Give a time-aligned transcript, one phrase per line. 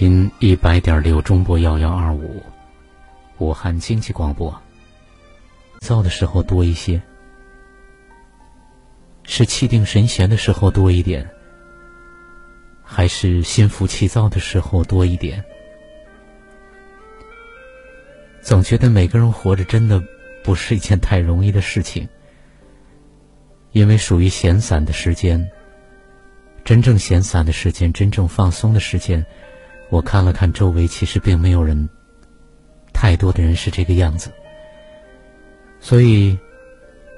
[0.00, 2.42] 频一百点六中波幺幺二五，
[3.36, 4.50] 武汉经济广播。
[5.80, 7.02] 造的时候多一些，
[9.24, 11.28] 是气定神闲的时候多一点，
[12.82, 15.44] 还是心浮气躁的时候多一点？
[18.40, 20.02] 总觉得每个人活着真的
[20.42, 22.08] 不是一件太容易的事情，
[23.72, 25.46] 因为属于闲散的时间。
[26.64, 29.26] 真正闲散的时间，真正放松的时间，
[29.90, 31.88] 我看了看周围，其实并没有人，
[32.92, 34.32] 太多的人是这个样子。
[35.80, 36.38] 所以，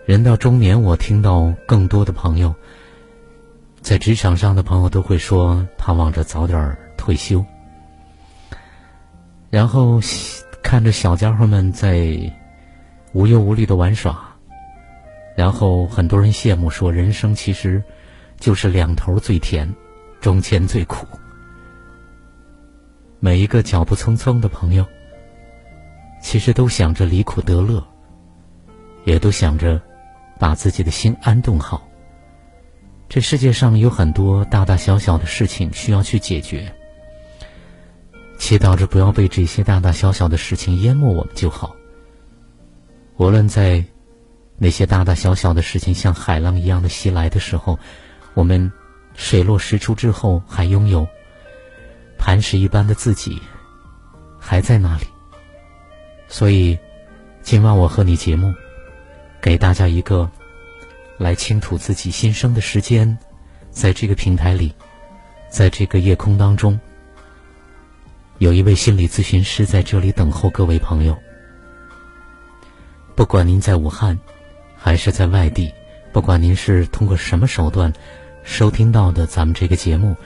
[0.07, 2.55] 人到中年，我听到更多的朋友，
[3.81, 7.45] 在职场上的朋友都会说，盼望着早点退休。
[9.51, 10.01] 然后
[10.63, 12.19] 看着小家伙们在
[13.13, 14.19] 无忧无虑的玩耍，
[15.37, 17.83] 然后很多人羡慕说，人生其实。
[18.41, 19.73] 就是两头最甜，
[20.21, 21.07] 中间最苦。
[23.25, 24.85] 每一个脚步匆匆的朋友，
[26.21, 27.81] 其实都想着离苦得乐，
[29.05, 29.81] 也都想着
[30.41, 31.87] 把自己的心安顿好。
[33.09, 36.75] 这世界上有很多大大小小的事情需要去解决，
[38.39, 41.77] 祈祷着不要被这些大大小小的事情淹没我们就好。
[43.19, 43.85] 无论在
[44.59, 47.79] 那些大大小小的事情像海浪一样的袭来的时候。
[48.35, 48.73] 我们
[49.15, 51.07] 水落石出之后，还拥有
[52.25, 53.43] 磐石一般的自己，
[54.39, 55.05] 还在那里。
[56.29, 56.79] 所以，
[57.43, 58.55] 今晚我和你节目，
[59.41, 60.31] 给大家一个
[61.19, 63.19] 来倾吐自己心声的时间，
[63.73, 64.73] 在这个平台里，
[65.51, 66.79] 在这个夜空当中，
[68.39, 71.19] 有一位心理咨询师在这里等候各位朋友。
[73.17, 74.17] 不管您在武汉，
[74.77, 75.73] 还是在外地，
[76.13, 77.93] 不管您是通过什么手段。
[78.45, 80.17] 收听到的咱们这个节目，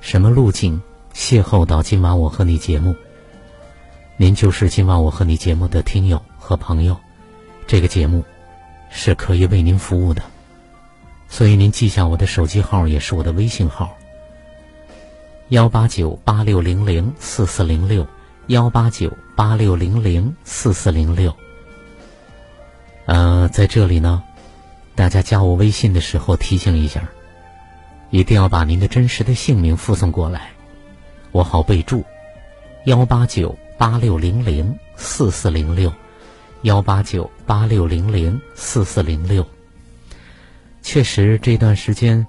[0.00, 0.80] 什么路径
[1.14, 2.94] 邂逅到今晚我和你节目？
[4.16, 6.96] 您就是今晚我和你节目的听友和朋友，
[7.66, 8.24] 这个节目
[8.90, 10.22] 是可以为您服务的，
[11.28, 13.96] 所以您记下我的手机号，也是我的微信号：
[15.48, 18.06] 幺八九八六零零四四零六，
[18.46, 21.34] 幺八九八六零零四四零六。
[23.06, 24.22] 呃，在这里呢，
[24.94, 27.08] 大家加我微信的时候提醒一下。
[28.10, 30.50] 一定要把您的真实的姓名附送过来，
[31.32, 32.04] 我好备注。
[32.84, 35.92] 幺八九八六零零四四零六，
[36.62, 39.44] 幺八九八六零零四四零六。
[40.82, 42.26] 确实这段时间，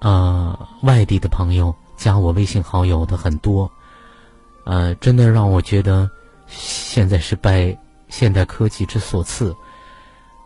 [0.00, 3.70] 呃，外地的朋友加我微信好友的很多，
[4.64, 6.08] 呃，真的让我觉得
[6.46, 7.76] 现在是拜
[8.08, 9.54] 现代科技之所赐，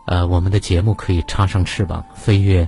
[0.07, 2.67] 呃，我们的节目可以插上翅膀飞跃。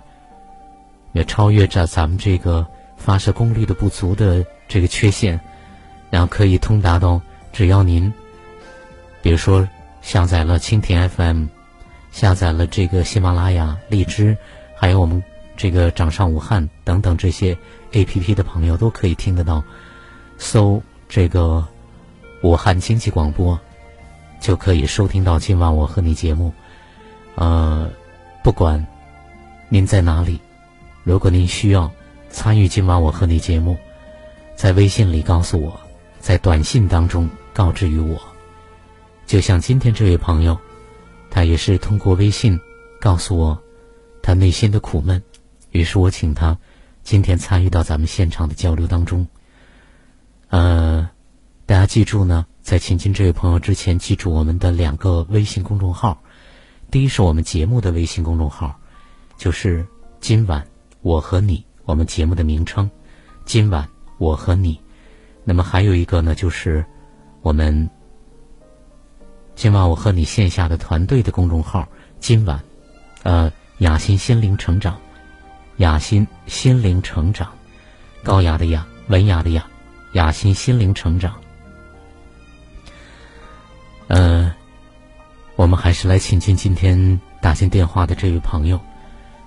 [1.13, 5.39] 也超越着咱们这个发射功率的不足的这个缺陷，
[6.09, 8.11] 然后可以通达到，只要您，
[9.22, 9.67] 比如说
[10.01, 11.45] 下载了蜻蜓 FM，
[12.11, 14.35] 下载了这个喜马拉雅、荔枝，
[14.75, 15.23] 还有我们
[15.56, 17.57] 这个掌上武汉等等这些
[17.91, 19.63] APP 的朋友都可以听得到，
[20.38, 21.66] 搜这个
[22.41, 23.59] 武汉经济广播，
[24.39, 26.53] 就可以收听到今晚我和你节目。
[27.36, 27.89] 呃，
[28.44, 28.86] 不管
[29.69, 30.39] 您在哪里。
[31.03, 31.89] 如果您需要
[32.30, 33.77] 参与今晚我和你节目，
[34.57, 35.80] 在微信里告诉我，
[36.19, 38.19] 在短信当中告知于我。
[39.27, 40.57] 就像今天这位朋友，
[41.30, 42.59] 他也是通过微信
[43.00, 43.62] 告诉我
[44.24, 45.21] 他内心的苦闷，
[45.69, 46.57] 于是我请他
[47.04, 49.27] 今天参与到咱们现场的交流当中。
[50.50, 51.07] 呃，
[51.68, 56.19] 大家记住呢，在亲亲这位朋友之前，记住我们的两个微信公众号。
[56.89, 58.80] 第一是我们节目的微信公众号，
[59.38, 59.86] 就是
[60.19, 60.65] 今晚。
[61.04, 62.89] 我和你，我们节目的名称，
[63.45, 63.88] 今晚
[64.18, 64.80] 我和你。
[65.44, 66.86] 那么还有一个呢，就是
[67.42, 67.90] 我们
[69.56, 71.88] 今晚我和你线下的团队的公众号，
[72.19, 72.60] 今晚，
[73.24, 75.00] 呃，雅欣心灵成长，
[75.78, 77.50] 雅欣心灵成长，
[78.24, 79.66] 高雅的雅，文雅的雅，
[80.14, 81.34] 雅欣心灵成长。
[84.08, 84.54] 呃，
[85.56, 88.80] 我们还是来请进今天打进电话的这位朋友，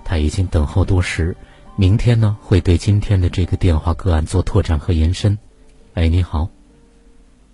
[0.03, 1.35] 他已经等候多时，
[1.75, 5.37] 明天呢会对今天的这个电话个案做拓展和延伸。
[5.93, 6.47] 哎，你好。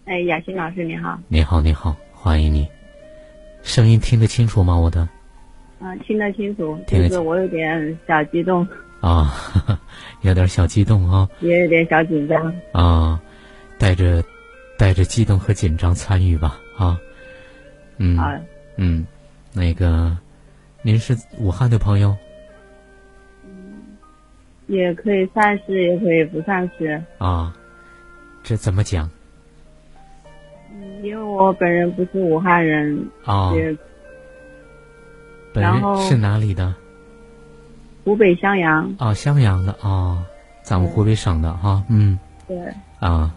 [0.05, 1.17] 哎，雅欣老师你好。
[1.27, 2.67] 你好，你好，欢迎你。
[3.63, 4.75] 声音听得清楚吗？
[4.77, 5.07] 我的。
[5.79, 8.67] 啊，听得清楚，就是我有点小激动。
[8.99, 9.33] 啊，
[10.21, 11.29] 有点小激动啊。
[11.39, 12.53] 也有点小紧张。
[12.73, 13.21] 啊，
[13.77, 14.23] 带着
[14.77, 16.59] 带着激动和紧张参与吧。
[16.77, 16.99] 啊，
[17.97, 18.17] 嗯，
[18.77, 19.05] 嗯，
[19.53, 20.17] 那个，
[20.81, 22.15] 您是武汉的朋友？
[24.67, 27.01] 嗯，也可以算是，也可以不算是。
[27.17, 27.53] 啊，
[28.43, 29.09] 这怎么讲？
[30.71, 33.07] 嗯，因为我本人不是武汉人。
[33.25, 33.51] 啊。
[35.53, 36.73] 本人是哪里的？
[38.03, 38.93] 湖北襄阳。
[38.99, 40.23] 啊，襄阳的啊，
[40.61, 42.19] 咱们湖北省的哈，嗯。
[42.47, 42.57] 对。
[42.99, 43.33] 啊。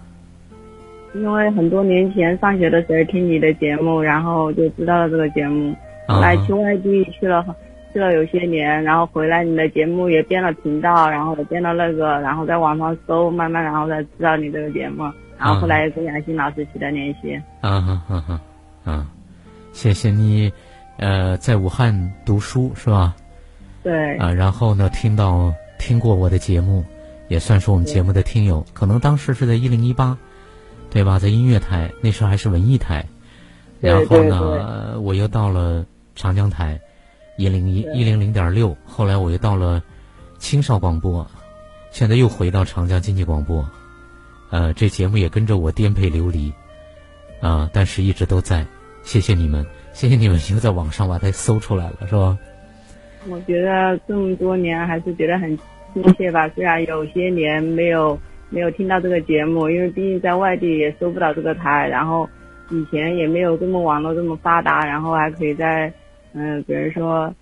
[1.12, 5.74] 因为很多年前上学的时候听你的节目，然后就知道了这个节目。
[6.06, 7.44] 后来去外地去了，
[7.92, 15.04] 去了有些年，然后回来你的节目也变了频道，然后也变了那个，然后在网上搜，慢慢然后才知道你这个节目。
[15.38, 17.34] 然后后来跟杨欣老师取得联系。
[17.60, 18.40] 啊哈哈哈，
[18.84, 19.06] 啊，
[19.72, 20.52] 谢谢你，
[20.98, 23.14] 呃，在武汉读书是吧？
[23.82, 24.16] 对。
[24.18, 26.84] 啊，然后呢，听到听过我的节目，
[27.28, 28.64] 也算是我们节目的听友。
[28.72, 30.16] 可能当时是在一零一八。
[30.92, 31.20] 对吧？
[31.20, 33.06] 在音乐台那时候还是文艺台，
[33.78, 35.86] 然后呢，我又到了
[36.16, 36.80] 长江台，
[37.40, 38.76] 一零一一零零点六。
[38.84, 39.82] 后来我又到了
[40.38, 41.26] 青少广播，
[41.90, 43.66] 现在又回到长江经济广播。
[44.50, 46.52] 呃，这节目也跟着我颠沛流离
[47.40, 48.66] 啊，但是一直都在。
[49.02, 52.38] 谢谢你们，谢谢你们又在网上把它搜出来了，是吧？
[53.28, 55.58] 我觉得这么多年还是觉得很
[55.94, 58.18] 亲切吧，虽然有些年没有。
[58.52, 62.28] 没有听到这个节目，因为毕竟在外地也收不到这个台，然后
[62.70, 65.94] 以前也没有这么网络这么发达，然后还可以在，
[66.32, 67.34] 嗯，比如说，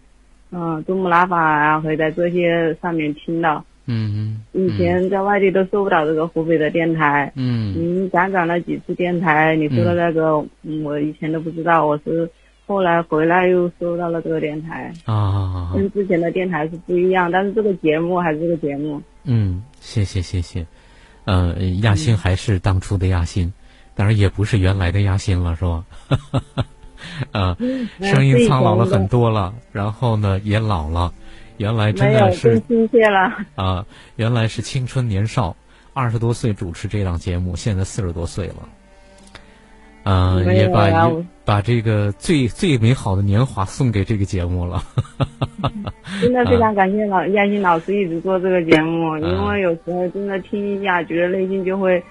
[0.51, 3.65] 嗯，珠穆朗玛啊，会在这些上面听到。
[3.87, 4.43] 嗯嗯。
[4.53, 7.33] 以前在外地都搜不到这个湖北的电台。
[7.37, 7.73] 嗯。
[7.75, 12.31] 您辗转了几次电台，你说的那个，嗯，我以前都不知道，我是
[12.67, 14.93] 后来回来又搜到了这个电台。
[15.05, 15.73] 啊。
[15.75, 19.01] 跟之前的电台是不一样，但是这个节目还是这个节目。
[19.25, 20.67] 嗯，谢谢谢谢。
[21.25, 23.53] 呃，亚欣还是当初的亚欣，
[23.95, 25.85] 当然也不是原来的亚欣了，是吧？
[27.33, 27.57] 啊，
[28.01, 31.13] 声音苍老了很多了，然后呢也老了，
[31.57, 33.85] 原来真的是亲切了啊，
[34.17, 35.57] 原来是青春年少，
[35.93, 38.69] 二十多岁主持这档节目，现在四十多岁了。
[40.05, 41.11] 嗯，也把
[41.45, 44.83] 把这个最最美好的年华送给这个节目了。
[46.23, 52.03] 真的非常感谢老亚欣老师一直做这个节目，因为有时候真的听一下，觉得内心就会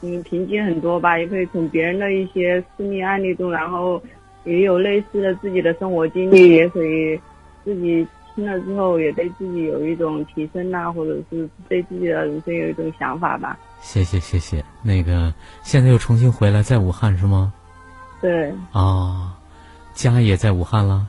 [0.00, 1.18] 嗯平静很多吧。
[1.18, 4.02] 也可以从别人的一些私密案例中，然后
[4.46, 7.20] 也有类似的自己的生活经历，也可以
[7.64, 13.58] 自己听了之后也对自己有一种提升呐，或者是对自己的人生有一种想法吧。
[13.80, 15.32] 谢谢谢谢，那个
[15.62, 17.52] 现在又重新回来，在武汉是吗？
[18.20, 18.50] 对。
[18.72, 19.36] 啊，
[19.94, 21.06] 家也在武汉了。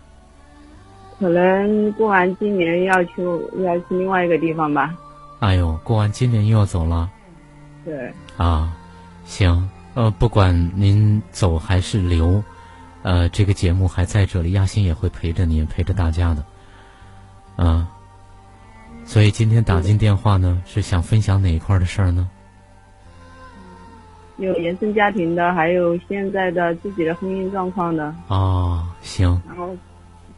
[1.19, 3.23] 可能过完今年要去
[3.63, 4.93] 要去另外一个地方吧。
[5.39, 7.09] 哎呦，过完今年又要走了。
[7.85, 8.11] 对。
[8.35, 8.75] 啊，
[9.25, 12.43] 行，呃，不管您走还是留，
[13.07, 16.43] 呃，这个节目还在这里，亚欣也会陪着您，陪着大家的。
[17.55, 17.87] 啊，
[19.05, 22.29] 所以今天打进电话呢，是想分享哪一块的事儿呢？
[24.35, 28.13] 有原生家庭的，还有现在的自己的婚姻状况的。
[28.27, 29.41] 哦，行。
[29.47, 29.73] 然后，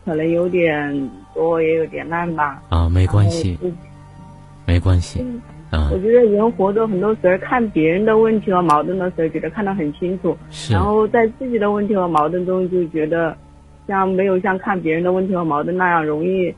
[0.05, 2.61] 可能有点多，也有点烂吧。
[2.69, 3.57] 啊，没关系，
[4.67, 5.21] 没关系。
[5.23, 5.41] 嗯。
[5.71, 10.35] 我觉得人活着很多时候看别人的问题和矛盾的时候，觉得看得很清楚。
[10.49, 10.73] 是。
[10.73, 13.37] 然后在自己的问题和矛盾中，就觉得
[13.87, 16.53] 像没有像看别人的问题和矛盾那样容易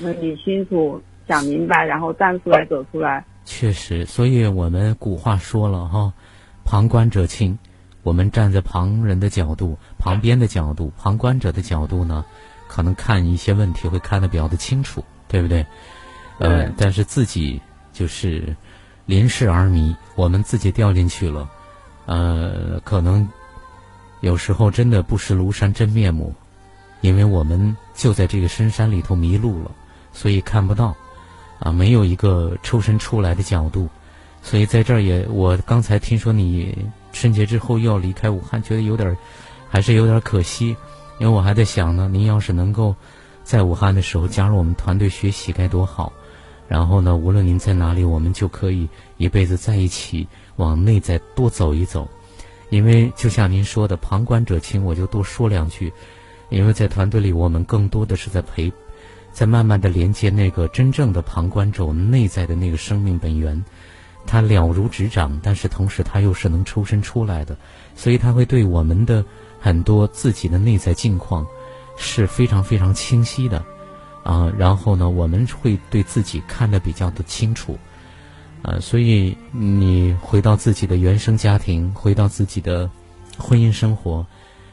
[0.00, 3.24] 能理清楚、想明白，然后站出来、走出来。
[3.44, 6.12] 确实，所以我们古话说了哈。
[6.64, 7.58] 旁观者清，
[8.02, 12.24] 我们站在旁人的角度、旁边的角度、旁观者的角度呢，
[12.68, 15.66] 可能看一些问题会看得比较的清楚，对不对？
[16.38, 17.60] 呃，但是自己
[17.92, 18.56] 就是
[19.06, 21.48] 临世而迷，我们自己掉进去了，
[22.06, 23.28] 呃，可能
[24.20, 26.34] 有时候真的不识庐山真面目，
[27.00, 29.70] 因为我们就在这个深山里头迷路了，
[30.12, 30.94] 所以看不到，
[31.58, 33.88] 啊，没有一个抽身出来的角度。
[34.44, 36.76] 所以在这儿也，我刚才听说你
[37.12, 39.16] 春节之后又要离开武汉，觉得有点，
[39.68, 40.76] 还是有点可惜。
[41.18, 42.96] 因为我还在想呢，您要是能够
[43.44, 46.12] 在武汉的时候加入我们团队学习该多好。
[46.68, 48.88] 然后呢，无论您在哪里，我们就可以
[49.18, 50.26] 一辈子在一起，
[50.56, 52.08] 往内在多走一走。
[52.70, 55.92] 因为就像您说的，旁观者清，我就多说两句。
[56.48, 58.72] 因为在团队里，我们更多的是在陪，
[59.32, 63.64] 在慢慢的连接那个真正的旁观者，我们内在的那个生命本源。
[64.24, 67.56] 他了如指掌，但是同时他又是能抽身出来的，
[67.96, 69.24] 所以他会对我们的
[69.60, 71.46] 很多自己的内在境况
[71.96, 73.64] 是非常非常清晰的。
[74.22, 77.78] 啊，然后呢，我们会对自己看得比较的清楚，
[78.62, 82.88] 啊，所以你回到自己的原生家庭，回到自己的
[83.36, 84.24] 婚姻生活，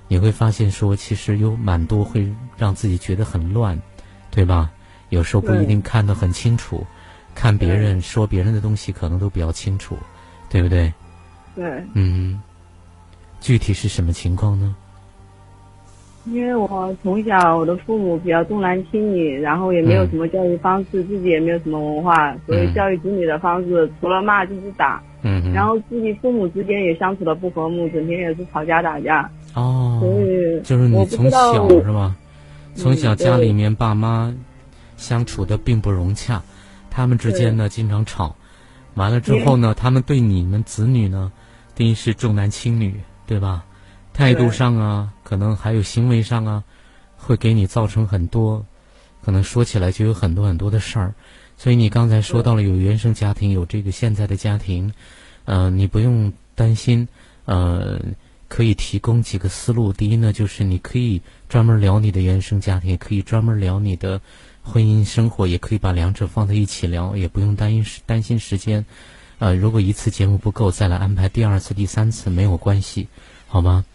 [0.07, 3.79] 你会发现说，其实有蛮多会让自己觉得很乱，
[4.29, 4.71] 对吧？
[5.09, 6.85] 有时候不一定看得很清楚，
[7.33, 9.97] 看别人说别人的东西可能都比较清楚，
[10.49, 10.93] 对不对？
[11.55, 11.83] 对。
[11.93, 12.39] 嗯，
[13.41, 14.75] 具体是什么情况呢？
[16.25, 25.01] 因为我从小我的父母比较重男轻女，然后也没有什么教育方式，自己也没有什么文化，所以教育子女的方式除了骂就是打。
[25.23, 25.51] 嗯。
[25.53, 29.29] 然后自己父母之间也相处的不和睦，整天也是吵架打架。
[29.55, 29.97] 哦。
[30.01, 32.15] 所以就是你从小是吗？
[32.75, 34.33] 从小家里面爸妈
[34.97, 36.41] 相处的并不融洽，
[36.89, 38.35] 他们之间呢经常吵，
[38.93, 41.31] 完了之后呢，他们对你们子女呢，
[41.75, 42.93] 第一是重男轻女，
[43.25, 43.65] 对吧？
[44.19, 46.61] 态度上啊，可能还有行为上啊，
[47.15, 48.65] 会给你造成很多，
[49.23, 51.13] 可能说起来就有很多很多的事儿。
[51.55, 54.91] 所以你刚才说到了有原生家庭，有这个现在的家庭，
[55.45, 57.07] 呃，你不用担心，
[57.45, 57.97] 呃，
[58.49, 59.93] 可以提供几个思路。
[59.93, 64.19] 第一呢，就是你可以专门聊你的原生家庭，也可以专门聊你的
[64.61, 68.85] 婚姻生活，也可以把两者放在一起聊，也不用担心担心时间。
[69.37, 73.07] 呃，如果一次节目不够，再来安排第二次、第三次没有关系，
[73.47, 73.85] 好吗？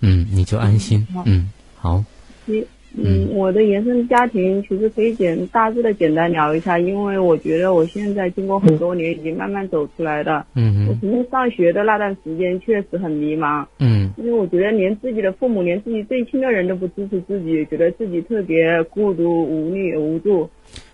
[0.00, 1.06] 嗯，你就安心。
[1.24, 2.04] 嗯，好。
[2.44, 2.64] 你
[2.98, 10.46] 嗯，我的原生家庭其实可以简大致的简单聊一下，因为我觉得我现在经过很多年，已经慢慢走出来的。
[10.54, 13.66] 嗯我曾经上学的那段时间确实很迷茫。
[13.80, 14.10] 嗯。
[14.16, 20.48] 因为我觉得连自己的父母，连自己最亲的人都不支持自己，觉得自己特别孤独、无力、无助。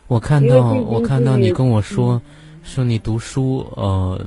[0.09, 2.21] 我看到，我看到你跟我说，
[2.65, 4.21] 说你读书，呃，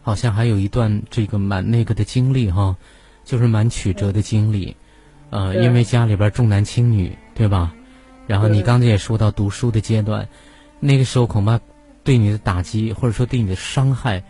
[0.00, 2.76] 好像还有一段这个蛮那个的经历哈。
[3.26, 4.74] 就是蛮曲折的经历，
[5.30, 7.74] 呃，因为家里边重男轻女，对吧？
[8.28, 10.26] 然后你刚才也说到读书的阶段，
[10.80, 11.60] 那个时候恐怕
[12.04, 14.22] 对你的打击或者说对你的伤害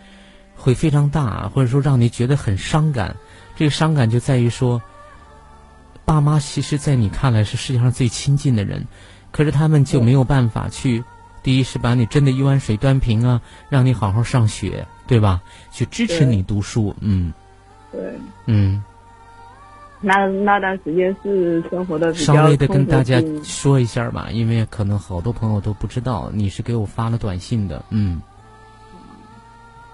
[0.56, 3.14] 会非常大，或者说让你觉得很伤感。
[3.54, 4.80] 这个伤感就在于说，
[6.06, 8.86] 爸妈其实在你看来是世界上最亲近的人，
[9.30, 11.04] 可是他们就没有办法去，
[11.42, 15.42] 第一是把你真的一碗水端平啊，让你好好上学，对吧？
[15.70, 17.30] 去支持你读书，嗯。
[17.92, 18.00] 对，
[18.46, 18.82] 嗯，
[20.00, 28.20] 那那段时间是生活的比较稍微的跟大家说一下吧，因为可能好多朋友都不知道，你是给我发了短信的，嗯，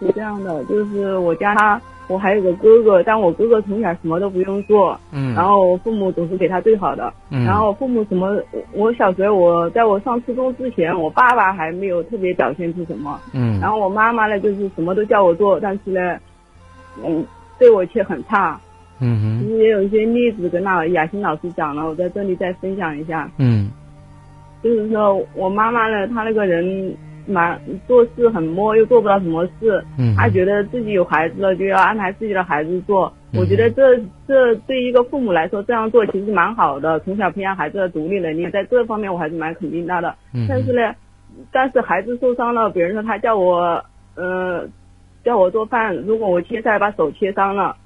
[0.00, 8.36] 是这样的，就是我家他，我还有个哥哥，但我哥哥从小什么都不用做，嗯，然后我父母总是给他最好的，嗯，然后父母什么，
[8.72, 16.18] 我小学我在我上初中之前，我爸爸还没有特别表现出什么，嗯，然后我妈妈呢，就是什么都叫我做，但是呢，
[17.06, 17.24] 嗯。
[17.58, 18.58] 对我却很差，
[19.00, 23.30] 嗯哼，其实也有一些例子跟那雅欣老师讲了，我在这里再分享一下。
[23.38, 23.70] 嗯，
[24.62, 29.84] 就是说我妈妈呢，她那个人蛮做事很摸，又做不到什么事。
[29.98, 33.12] 嗯，她觉得自己有孩子了，就要安排自己的孩子做。
[33.34, 40.14] 我觉得这这对一个父母来说这样做其实蛮好的，从小培养孩子的独立能力，在这方面我还是蛮肯定他的。
[40.34, 40.94] 嗯，但是呢，
[41.50, 43.82] 但是孩子受伤了，比如说他叫我，
[44.16, 44.66] 呃。
[45.24, 47.76] 叫我做饭，如果我切菜把手切伤了，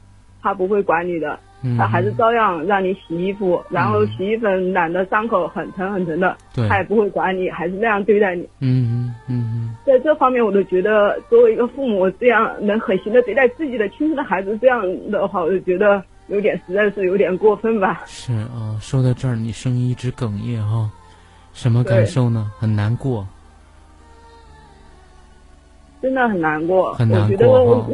[0.43, 1.39] 他不会管你的，
[1.77, 6.37] 他还是照样让你洗衣服，然后洗衣粉染的伤口很疼很疼的，
[6.69, 8.43] 他也不会管你，还是那样对待你。
[8.61, 18.03] 嗯嗯嗯在这方面，我都觉得作为一个父母，这样能狠心的对待自己的亲生的孩子，这样的话，我就觉得有点实在是有点过分吧。
[18.07, 20.91] 是啊，说到这儿，你声音一直哽咽哈，
[21.53, 22.51] 什么感受呢？
[22.59, 23.27] 很难过。
[26.07, 27.91] 真的很难过，很难过哈，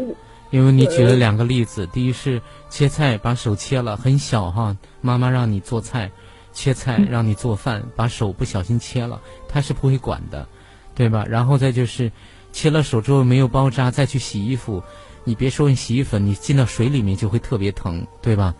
[0.50, 6.10] 因为你举了两个例子，第一是切菜把手切了，很小哈，妈妈让你做菜，
[6.52, 10.46] 切菜让你做饭，把手不小心切了，他是不会管的，
[10.94, 11.24] 对吧？
[11.26, 12.12] 然后再就是
[12.52, 14.82] 切了手之后没有包扎，再去洗衣服，
[15.24, 18.54] 你别说用洗衣粉，你进到水里面就会特别疼，对吧？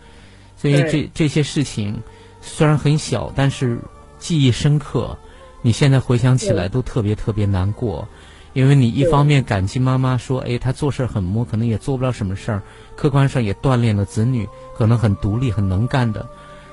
[0.57, 2.03] 所以这这些事情
[2.41, 3.79] 虽然很小，但是
[4.19, 5.15] 记忆深刻，
[5.61, 8.09] 你现在回想起来都特别特别难过。
[8.53, 12.63] 因为你一方面感激妈妈说，哎，她做事很摸，可能也做不了什么事儿，
[12.97, 16.29] 客观上也锻炼了子女，可能很独立、很能干的。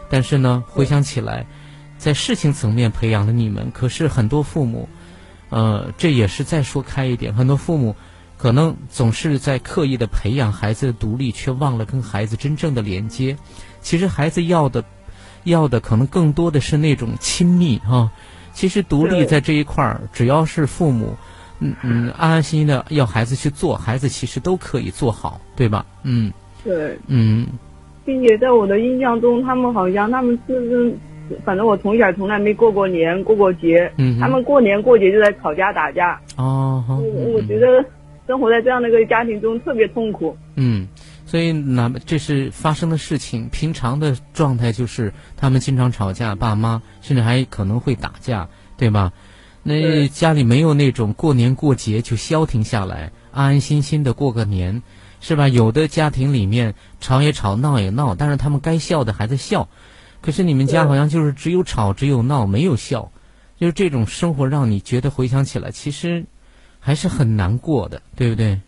[0.10, 1.46] 但是呢，回想起来，
[1.98, 4.90] 在事情层面培养了你们，可是很多父母，
[5.50, 7.96] 呃，这也是再说开一点，很多父母
[8.38, 13.38] 可能总是在刻意的培养孩子的独立，却忘了跟孩子真正的连接。
[13.82, 14.84] 其实孩子要的，
[15.44, 18.12] 要的可能更多的是那种亲密哈。
[18.54, 21.16] 其实独立在这一块儿，只要是父母，
[21.60, 25.86] 嗯嗯，安安心心的要孩子去做，孩子其实都可以做好，对吧？
[26.04, 26.32] 嗯，
[26.64, 27.48] 对，嗯。
[28.06, 30.98] 并且在我的印象中，他们好像他们是，
[31.46, 36.20] 反正我从小从来没过过年过过节，嗯他们过年过节就在吵架打架。
[36.36, 37.86] 哦，我我觉得
[38.26, 40.36] 生活在这样的一个家庭中特别痛苦。
[40.56, 40.88] 嗯，
[41.26, 49.12] 所以那这是发生的事情，平常的状态就是他们经常吵架，爸妈甚至还可能会打架，对吧？
[49.64, 54.82] 那家里没有那种过年过节就消停下来，安安心心的过个年。
[55.22, 55.50] 是吧？
[55.50, 59.68] 有的家庭里面吵也吵，闹也闹，但是他们该笑的还在笑。
[60.22, 63.12] 可是你们家好像就是只有吵，只有闹，没有笑，
[63.58, 66.24] 就是这种生活让你觉得回想起来，其实
[66.80, 68.62] 还是很难过的，对不对？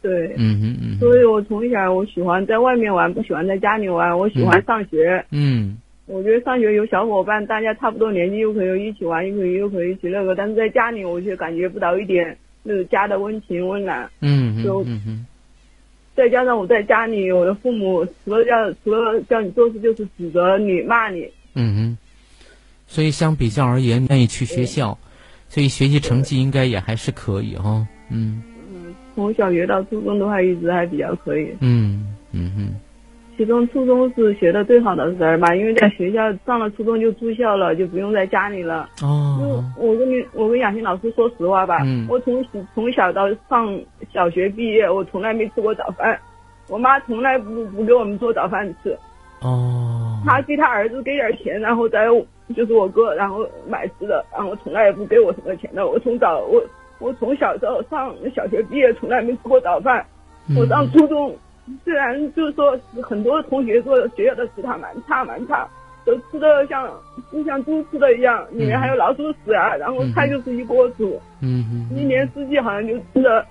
[0.00, 0.98] 对，嗯嗯嗯。
[0.98, 4.18] 所以我从小我喜欢在外面玩，不喜欢在家里玩。
[4.18, 5.26] 我喜欢上学。
[5.30, 5.76] 嗯。
[6.06, 10.36] 我觉得上学有小伙伴，大家差不多年纪，又可以一起玩，又可以又可以一起那个。
[10.36, 14.08] 但是在家里，我却感觉不到一点那个家的温情温暖。
[14.20, 15.26] 嗯嗯嗯嗯。
[16.14, 21.28] 再加上我在家里，我的父母除了叫除了叫你做事，就是指责你、骂你。
[21.54, 21.98] 嗯嗯。
[22.86, 24.96] 所以相比较而言，愿意去学校，
[25.48, 27.84] 所以学习成绩应该也还是可以哈。
[28.12, 28.40] 嗯。
[28.72, 31.48] 嗯，从小学到初中的话，一直还比较可以。
[31.60, 32.80] 嗯嗯哼。
[33.36, 38.88] 其中初中是学的最好的时候嘛，因为在学校上了初中就住校了，就不用在家里了。
[39.02, 39.62] 哦。
[39.76, 41.78] 我跟你，我跟雅欣老师说实话吧，
[42.08, 42.42] 我从
[42.74, 43.78] 从小到上
[44.12, 46.18] 小学毕业，我从来没吃过早饭，
[46.68, 48.96] 我妈从来不不给我们做早饭吃。
[49.42, 50.18] 哦。
[50.24, 52.06] 她给她儿子给点钱，然后再
[52.54, 55.86] 就是我哥，然后买吃的，然后从来也不给我什么钱的。
[55.86, 56.62] 我从早我
[56.98, 60.04] 我从小到上小学毕业，从来没吃过早饭。
[60.58, 61.36] 我上初中。
[61.84, 65.66] 虽然就是说很多同学说学校的食堂蛮差蛮差，
[66.04, 66.88] 都吃的像
[67.32, 73.44] 就像猪吃的一样，里面还有老鼠屎啊，然后菜就是一锅煮，嗯嗯，一年四季好像就吃的，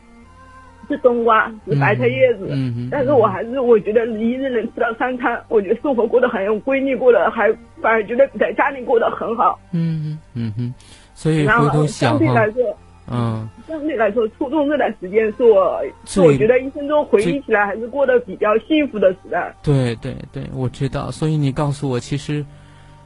[0.87, 7.51] 是冬瓜，是白菜叶子，嗯嗯，但是我还是我觉得一日能吃到三餐，我觉得生活过得很有规律，过得还
[7.81, 10.73] 反而觉得在家里过得很好，嗯嗯嗯，
[11.13, 12.45] 所以回头想哈。
[13.07, 19.55] 嗯，相对来说，初中这段时间是我，是我觉得一生中回忆起来还是过得比较幸福的时代。
[19.61, 21.11] 对对对，我知道。
[21.11, 22.43] 所以你告诉我，其实，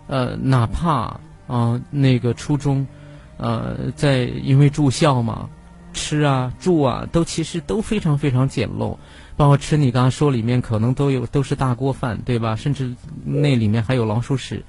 [0.08, 2.88] 呃，哪怕啊那个初中，
[3.36, 5.50] 呃，在因为住校嘛，
[5.92, 8.98] 吃啊住啊都其实都非常非常简陋，
[9.36, 12.56] 包括吃你刚刚说里面可能都有都是大锅饭，对吧？
[12.56, 14.64] 甚至那里面还有老鼠屎，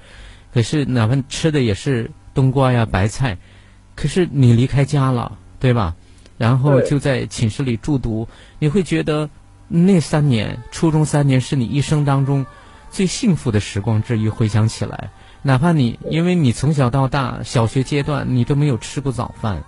[0.53, 3.37] 可是哪怕吃的也是冬瓜呀白菜。
[4.01, 5.95] 可是你离开家了，对吧？
[6.39, 9.29] 然后就在寝室里住读，你会觉得
[9.67, 12.43] 那三年，初中三年是你一生当中
[12.89, 14.27] 最幸福的时光之一。
[14.27, 15.11] 回想起来，
[15.43, 19.61] 哪怕你因为你从小到大小学阶段你都没有吃过早饭，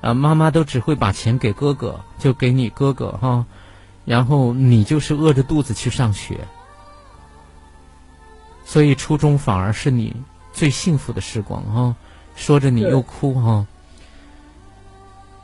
[0.00, 3.46] 啊，妈妈都只会把钱给哥哥，就给你哥哥哈，
[4.04, 6.40] 然后你就是饿着肚子去上学，
[8.64, 10.16] 所以初中反而是你
[10.52, 11.94] 最幸福的时光哈。
[12.42, 13.64] 说着你又哭哈，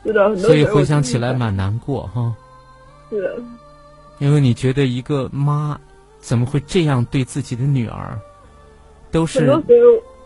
[0.03, 2.35] 是的，所以回想起来蛮难过哈。
[3.09, 3.41] 是的，
[4.17, 5.79] 因为你觉得一个妈
[6.19, 8.19] 怎么会这样对自己的女儿？
[9.11, 9.65] 都是很多时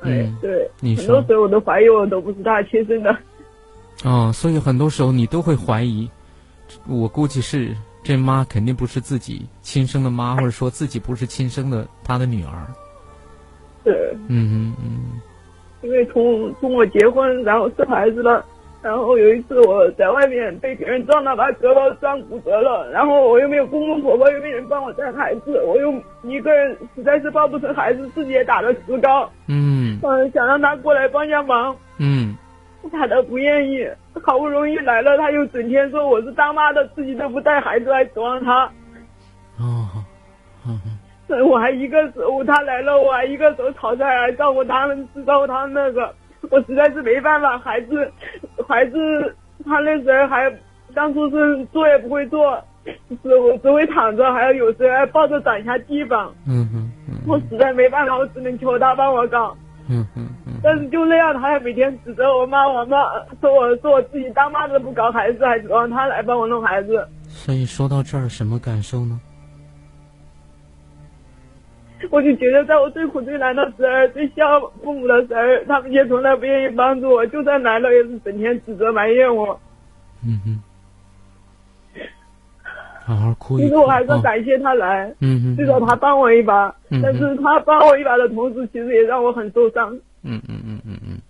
[0.02, 3.16] 候，哎，对，你很多时候我都怀疑我都不是她亲生的。
[4.04, 6.10] 哦，所以很多时候你都会怀疑，
[6.88, 12.66] 我估计是这妈肯定不是自己亲生的妈，或者说自己不是亲生的她的女儿。
[13.84, 13.94] 对，
[14.28, 15.22] 嗯嗯嗯。
[15.84, 18.44] 因为从从我结婚，然后生孩子了，
[18.82, 25.94] 然后有一次我在外面被别人撞到，把胳膊撞骨折了，然后我又没有公公婆婆，又没人帮我带孩子，我又
[26.24, 32.36] 一个人实在是抱不成孩子，自己也打了石膏，嗯，嗯，想让他过来帮下忙，嗯，
[32.92, 33.86] 他都不愿意，
[34.22, 38.66] 好不容易来了，他又整天说我是当妈的，自己都不带孩子来指望他，
[39.60, 39.88] 哦，
[40.66, 40.80] 嗯。
[41.28, 46.14] 我还一个手，他来了，我还一个手吵着来照顾他们，知道他那个，
[46.50, 47.58] 我实在是没办法。
[47.58, 48.12] 孩子，
[48.68, 50.54] 孩子，他那时候还
[50.94, 52.62] 当初是坐也不会坐，
[53.24, 56.34] 只我只会躺着，还有有时候还抱着长一下地方。
[56.48, 57.16] 嗯嗯嗯。
[57.26, 59.56] 我实在没办法，我只能求他帮我搞。
[59.90, 60.54] 嗯嗯嗯。
[60.62, 62.98] 但是就那样，他还每天指责我骂，我骂
[63.42, 67.08] 说我说我自己当妈的不搞孩子，还指望他来帮我弄孩子。
[67.28, 69.20] 所以说到这儿，什么感受呢？
[72.12, 79.60] 我就觉得在我最苦最难的时候，最需要父母的时候，他们也从来不愿意帮助我，就算来了也是整天指责埋怨我。
[80.26, 80.64] 嗯哼。
[83.06, 83.68] 好好哭一哭。
[83.68, 86.74] 其实我还是感谢他来，嗯哼，至少他帮我一把。
[86.90, 89.94] 嗯但是他帮我一把的同时，其实也让我很受伤。
[90.22, 91.22] 嗯嗯嗯嗯嗯，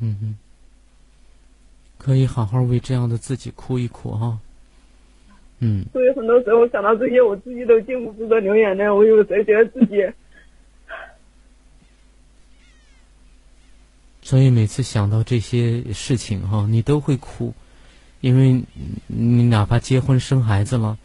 [0.00, 0.38] 嗯哼，
[1.98, 4.38] 可以好好为这样的自己哭一哭哈。
[5.66, 8.86] 嗯，所以很多时候想到这些，我自己都禁不住的流眼泪。
[8.90, 9.96] 我有时候觉得自己，
[14.20, 17.54] 所以每次想到这些事情哈，你都会哭，
[18.20, 18.62] 因为
[19.06, 20.98] 你哪怕结婚生孩子了，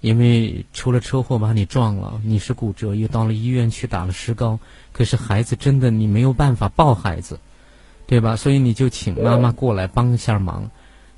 [0.00, 4.58] 因为出了车祸把你撞了，你是骨折，又到了医院去打了石膏，
[4.92, 7.38] 可是孩子真的你没有办法抱孩子，
[8.08, 8.34] 对吧？
[8.34, 10.68] 所以你就请妈妈过来帮一下忙。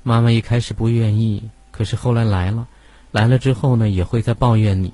[0.03, 2.67] 妈妈一开始不愿意，可是后来来了，
[3.13, 4.91] 来了之后呢，也会在抱怨你，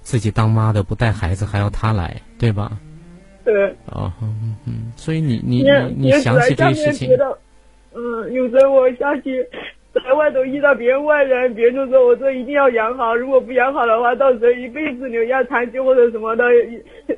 [0.00, 2.72] 自己当妈的不带孩子还要他来，对吧？
[3.44, 7.10] 对，哦，嗯嗯，所以你你你你想起这些事情
[7.94, 9.30] 嗯，有时候我想起
[9.94, 16.44] 在外头遇到别人外人，别人就说我说一定要养好，如果不养好的话，到时候一辈子留下残疾或者什么的，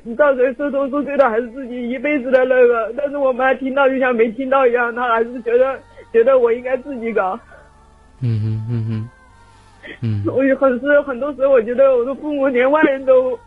[0.03, 2.93] 你到时候受痛受罪的还是自己一辈子的那个。
[2.97, 5.77] 但是我妈听到就像没听到一样，她还是觉得
[6.13, 7.37] 觉得我应该自己搞。
[8.21, 9.09] 嗯哼嗯哼，
[10.01, 13.37] 嗯我有很是很多时候，我觉得我的父母连外人都，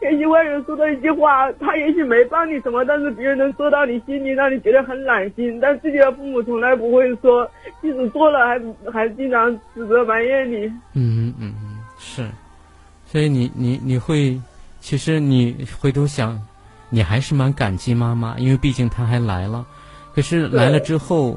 [0.00, 5.58] 也许外人说的一句话，他也许没帮你什么，但是别人能说到你心里，让你觉得很暖心。
[5.60, 7.50] 但自己的父母从来不会说，
[7.82, 8.60] 即使做了还
[8.92, 10.66] 还经常指责埋怨你。
[10.66, 12.26] 嗯嗯嗯嗯，是，
[13.06, 14.40] 所以你你你会，
[14.80, 16.40] 其实你回头想，
[16.90, 19.66] 你还是蛮感激妈妈，因为毕竟她还来了，
[20.14, 21.36] 可是来了之后。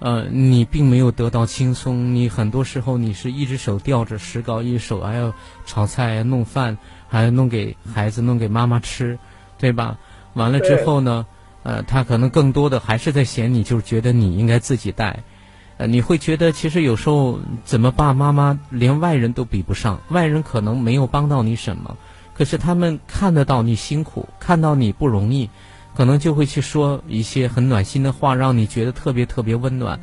[0.00, 5.34] 呃，你并没有得到轻松，你很多时候你是一只手吊着石膏，一手还要
[5.66, 9.18] 炒菜、弄饭，还要弄给孩子、弄给妈妈吃，
[9.58, 9.98] 对吧？
[10.32, 11.26] 完了之后呢，
[11.64, 15.22] 呃，他可能更多的还是在嫌你，就是觉得你应该自己带，
[15.76, 21.98] 呃，你会觉得其实有时候怎么爸妈妈连外人都比不上，外人可能没有帮到你什么，
[22.32, 25.50] 可是他们看得到你辛苦，看到你不容易。
[25.96, 29.98] 可能就会去说一些很暖心的话，让你觉得特别特别温暖，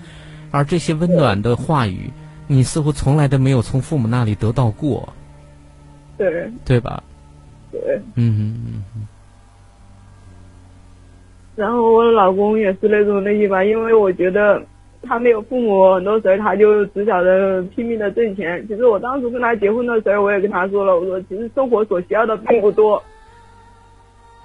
[0.52, 2.12] 而这些温暖的话语，
[2.47, 5.08] 你似乎从来都没有从父母那里得到过，
[6.17, 7.02] 对对吧？
[7.71, 7.80] 对。
[8.15, 9.08] 嗯嗯嗯。
[11.56, 14.62] 然后我老公也是那种类型吧，因为我觉得
[15.02, 18.63] 他没有父母，很多时候他就只晓得拼命的挣钱。
[18.67, 23.02] 其实我当时跟他结婚的时候，我也跟他说了，我说其实生活所需要的并不多。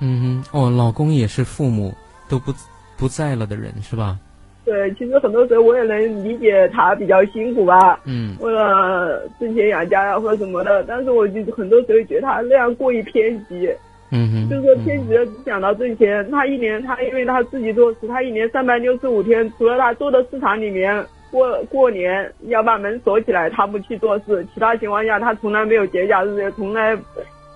[0.05, 1.95] 嗯哼，哦，老公也是父母
[2.29, 2.53] 都不
[2.99, 4.19] 不在了的人是吧？
[4.65, 13.69] 对，其实很多时候我也能理解他比较辛苦吧，嗯，为了挣钱养家呀或者什么的，但是我就很多时候觉得他那样过于偏激，
[14.11, 16.29] 嗯哼，就是说偏激的只想到挣钱。
[16.31, 26.97] 他一年他因为他自己做事，他一年三百六十五天，除了他做的市场里面过过年要把门锁起来，他不去做事，其他情况下他从来没有节假日，也从来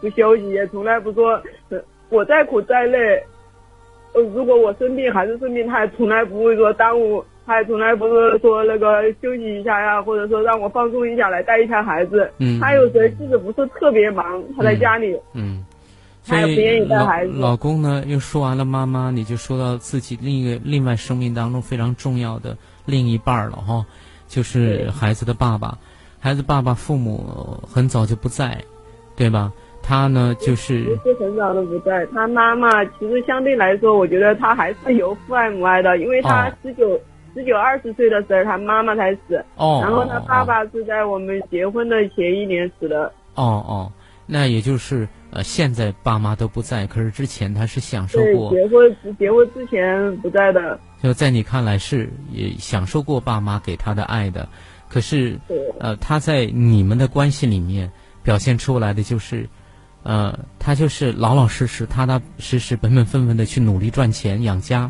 [0.01, 1.79] 不休息，也从来不说，呃
[2.09, 3.23] 我再苦再累。
[4.15, 12.31] 呃，如果我生病还是生病，他也从来不会说耽误，他也从来不是说那个休息一下呀，或者说让我放松一下来带一下孩子。
[12.39, 15.65] 嗯他有时候即使不是特别忙，他在家里，嗯，
[16.23, 17.33] 所他也不愿意带孩子。
[17.35, 23.85] 老公呢，又说完了妈妈，你就说到自己另一个另外生命当中非常重要的另一半了哈，
[24.29, 25.77] 就是孩子的爸爸。
[26.19, 28.65] 孩子爸爸父母很早就不在，
[29.15, 29.53] 对吧？
[29.87, 32.05] 他呢，就是不是很早都不在。
[32.07, 36.53] 他妈妈其实相对来说，我觉得他还是有父爱母爱的，因为他哦。
[36.63, 37.01] 十九、
[37.35, 43.05] 十九二十岁的时候，他妈妈才死，哦，然后他哦爸爸是在我们结婚的前一年死的。
[43.35, 43.93] 哦哦，
[44.27, 50.79] 那也就是呃，现在爸妈都不在，可是之前他是享受，过，结婚结婚之前不在的。
[51.03, 54.49] 就在你看来是也享受过爸妈给他的爱的，
[54.89, 55.39] 可是，
[55.79, 57.89] 呃，他在你们的关系里面
[58.25, 59.47] 表现出来的就是，
[60.09, 64.89] 呃，他就是老老实实、踏踏实实、本本分分的去努力赚钱养家，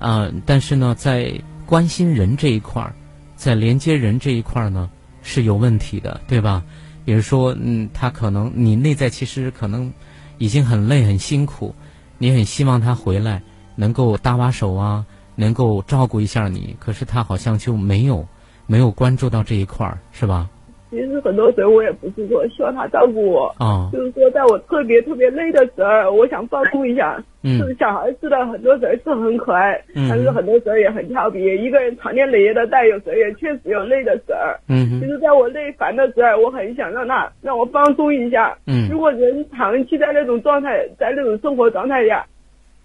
[0.00, 1.32] 啊、但是呢，在
[1.64, 2.92] 关心人这一块儿，
[3.36, 4.90] 在连接人这一块儿呢
[5.22, 6.64] 是有问题的，对吧？
[7.04, 9.92] 比如说，嗯，他可能你内在其实可能
[10.38, 11.72] 已经很累很辛苦，
[12.18, 13.40] 你很希望他回来
[13.76, 18.26] 能够搭把手啊，能够照顾一下你，可是他好像就没有
[18.66, 20.50] 没有关注到这一块儿，是吧？
[20.94, 27.22] 其实很多时候我也不是说希望他照顾我，啊，就是说在我特别特别累的时候，我想放松一下。
[27.46, 31.44] 嗯就是小孩似的很多时候是很可爱，嗯但是很多时候也很调皮。
[31.62, 34.38] 一个人长年累月的带，有时候也确实有累的时候。
[34.68, 38.56] 嗯哼，就是在我累烦的时候，我很想让他让我放松一下。
[38.66, 42.24] 嗯如果人长期在那种状态，在那种生活状态下，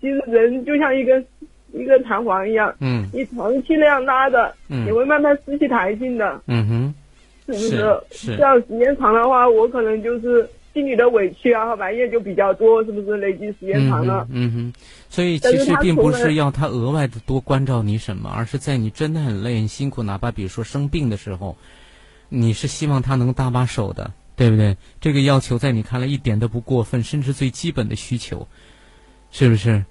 [0.02, 1.26] 其实人就像一根
[1.72, 6.94] 一根弹簧一样，嗯你长期那样拉着，嗯你会慢慢失去弹性的，嗯哼，
[7.54, 13.18] 是不是是这样时间长的话，我可能就是心里的委屈啊和埋怨就比较多，是不是？
[13.18, 14.74] 累积时间长了，嗯哼，
[15.10, 21.58] 所以其实并不是要他额外的多关照你什么，而是在你真的很累、很辛苦，哪怕比如说生病的时候，
[22.30, 24.78] 你是希望他能搭把手的，对不对？
[25.02, 28.48] 这个要求在你看来一点都不过分，甚至最基本的需求，
[29.32, 29.84] 是不是？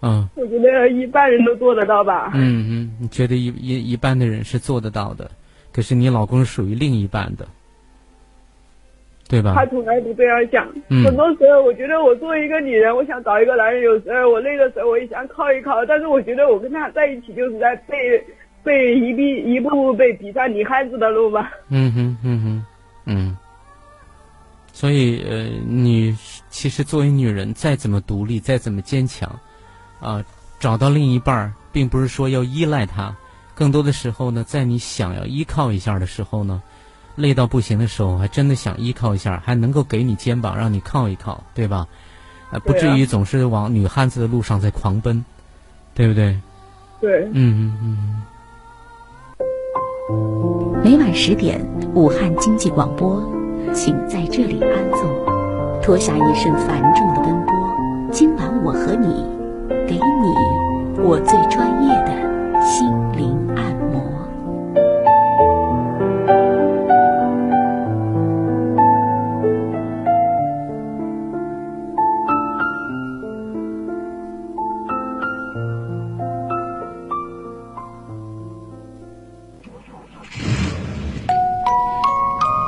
[0.00, 2.30] 嗯我觉得一般人都做得到吧。
[2.32, 5.28] 嗯嗯，你觉得一一一般的人是做得到的，
[5.72, 7.46] 可是你老公是属于另一半的，
[9.28, 9.66] 对吧他？
[9.66, 10.66] 从来不这样想。
[10.88, 13.82] 嗯很多时候，我觉得我作为一个女人，我想找一个男人。
[13.82, 15.84] 有时候我累的时候，我也想靠一靠。
[15.86, 17.96] 但是我觉得我跟他在一起，就是在被
[18.64, 21.52] 被一逼一步步被逼上女汉子的路吧。
[21.68, 22.66] 嗯哼，嗯哼，
[23.06, 23.36] 嗯。
[24.72, 26.16] 所以，呃，你
[26.50, 29.28] 其实作为女人，再怎么独立，再怎么坚强，
[30.00, 30.24] 啊、
[30.60, 33.12] 找到另一半儿，并不是说要依赖他，
[33.58, 36.62] 更多的时候呢，在你想要依靠一下的时候呢，
[37.16, 41.88] 累到不行的时候，还真的想依靠一下，还能够给你肩膀，让你靠一靠，对吧？
[42.52, 45.24] 呃，不至于总是往女汉子的路上在狂奔，
[45.92, 46.38] 对不对？
[47.00, 48.22] 对，嗯嗯嗯。
[50.84, 51.60] 每晚十点，
[51.94, 53.20] 武汉经济广播，
[53.74, 57.52] 请在这里安坐，脱下一身繁重的奔波。
[58.12, 59.26] 今晚我和你，
[59.88, 61.97] 给你我最专业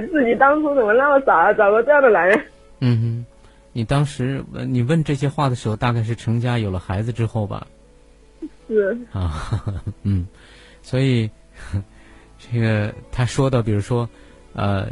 [0.00, 2.40] 自己当初怎么那么傻，找个这样的男人。
[2.80, 3.26] 嗯哼，
[3.72, 7.66] 你当时呃你问这些话的时候，大概是成家有了孩子之后吧？
[8.68, 9.64] 是，啊，
[10.04, 10.26] 嗯，
[10.82, 11.28] 所以
[12.38, 14.08] 这个他说的，比如说，
[14.54, 14.86] 呃，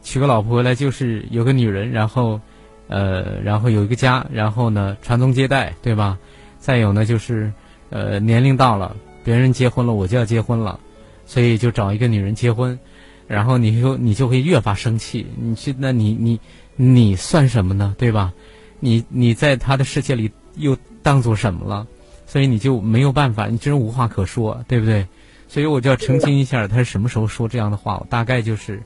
[0.00, 2.40] 娶个老婆回来就是有个女人，然后
[2.88, 6.18] 呃，然后有一个家，然后呢传宗接代，对吧？
[6.58, 7.52] 再有呢就是
[7.90, 10.80] 呃年龄到了，别人结婚了，我就要结婚了，
[11.26, 12.78] 所以就找一个女人结婚，
[13.26, 16.40] 然后你就你就会越发生气，你去那你你
[16.76, 17.94] 你算什么呢？
[17.98, 18.32] 对吧？
[18.80, 21.86] 你你在他的世界里又当做什么了？
[22.26, 25.06] 所以你就没有办法，你真无话可说，对不对？
[25.46, 27.98] 所以我就要澄清一下，他是什么时候说这样的话？
[27.98, 28.82] 我大概就是，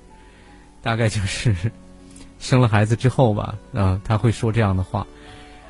[0.82, 1.54] 大概就是
[2.38, 5.06] 生了孩子之后吧，啊、他会说这样的话，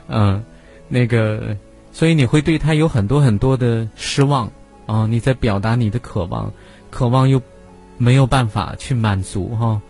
[0.09, 0.43] 嗯、
[0.89, 1.57] 那个，
[1.93, 4.51] 所以你会对他有很多很多的失望
[4.87, 6.53] 啊、你在表达你的渴望，
[6.91, 7.41] 渴望又
[7.99, 9.81] 没有办法去满足哈、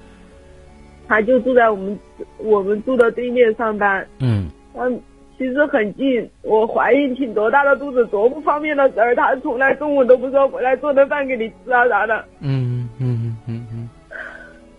[1.07, 1.99] 他就住在我们
[2.39, 4.49] 我们住的对面上班，嗯。
[4.75, 5.01] 嗯，
[5.37, 6.29] 其实很近。
[6.43, 12.25] 我怀孕挺多大的肚子，多不方便的事儿，他从来中午都不说回来做顿饭给你吃啊啥的。
[12.41, 13.89] 嗯嗯嗯嗯，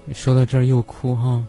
[0.06, 1.44] 你说到这儿又哭哈、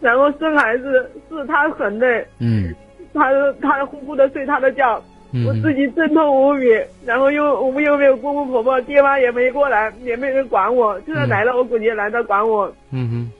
[0.00, 2.74] 然后生孩子是他很累，嗯。
[3.12, 3.28] 他
[3.60, 6.66] 他呼呼的睡他的觉，嗯，我自己阵痛无比，
[7.04, 12.72] 然后又我们又没有公公婆婆，爹妈也没过来，也没人管我，就算来了，我估计也懒得管我。
[12.90, 13.32] 嗯哼。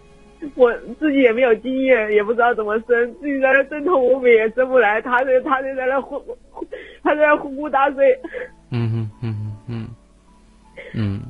[0.55, 6.19] 我自己也没有经验，也不知道怎么生，自己在那阵痛无比也生不来，他就他就在那呼，
[7.03, 8.19] 他在那呼呼大睡。
[8.71, 9.89] 嗯哼嗯哼嗯
[10.95, 11.21] 嗯，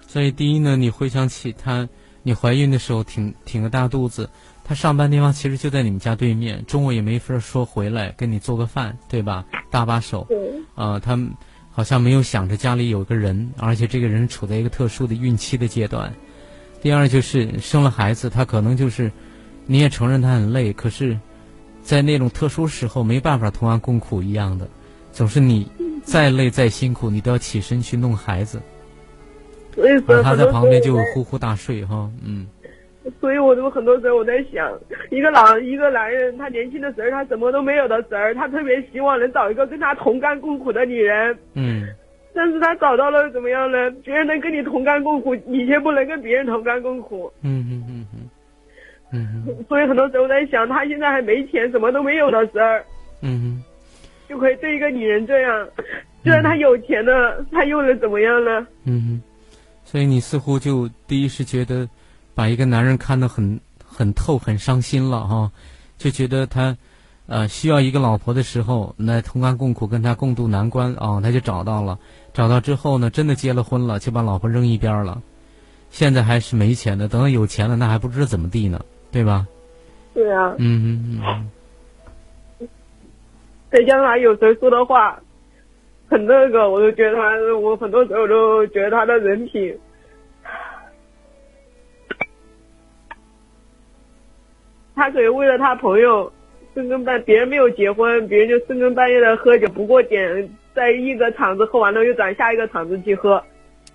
[0.00, 1.88] 所以第一呢，你回想起他，
[2.24, 4.28] 你怀孕的时候挺挺个大肚子，
[4.70, 9.44] 她上班地方其实就在你们家对面，中午也没法说回来跟你做个饭，对吧？
[9.68, 10.38] 搭把手，对，
[10.76, 11.18] 呃，他
[11.72, 16.14] 好像没有想着家里有个人，而且这个人处在一个特殊的孕期的阶段。
[16.80, 19.10] 第二就是生了孩子，他可能就是
[19.66, 21.18] 你也承认他很累，可是，
[21.82, 24.68] 在那种特殊时候没办法同甘共苦一样的，
[25.12, 25.68] 总是你
[26.04, 28.62] 再累再辛苦，你都要起身去弄孩子，
[30.06, 32.46] 而他在旁边就呼呼大睡哈，嗯。
[33.20, 34.78] 所以我就很多时候我在想，
[35.10, 41.36] 一个老一个男人，他年轻的时候他什么都没有的时候，他特别希望能找一个跟他同甘共苦的女人。
[41.54, 41.86] 嗯。
[42.32, 43.90] 但是他找到了怎么样呢？
[44.04, 47.30] 别人能跟你同甘共苦，你却不能跟别人同甘共苦。
[47.42, 48.30] 嗯嗯嗯嗯。
[49.12, 49.64] 嗯。
[49.68, 52.66] 所以很多时候我在想，他现在还没钱，什么都没有的时候。
[53.22, 53.62] 嗯。
[54.28, 55.68] 就可以对一个女人这样，
[56.24, 58.66] 就算他有钱了，他又能怎么样呢？
[58.86, 59.20] 嗯。
[59.82, 61.88] 所以你似乎就第一是觉得。
[62.40, 65.52] 把一个男人看得很很透，很伤心了哈，
[65.98, 66.74] 就觉得他，
[67.26, 71.98] 呃，需要一个老婆的时候，那同甘共苦，跟他共度难关啊，他就找到了。
[72.32, 75.20] 找到之后呢，真的结了婚了，就把老婆扔一边了。
[75.90, 79.46] 现在还是没钱的，等到有钱了，那还不知道怎么地呢，对吧？
[80.14, 80.54] 对啊。
[80.56, 81.20] 嗯嗯
[82.58, 82.68] 嗯。
[83.70, 85.20] 再加上有时候说的话，
[86.08, 87.22] 很那个，我就觉得他，
[87.60, 89.78] 我很多时候都觉得他的人品。
[95.00, 96.30] 他可以为了他朋友
[96.74, 103.42] 深更半，别人没有结婚，别人就深更半夜的喝酒，不过点在一个场子喝完了又转下一个场子去喝。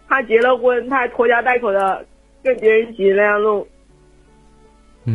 [0.09, 2.03] 他结了婚，他还拖家带口的
[2.43, 3.67] 跟别人一起那样弄。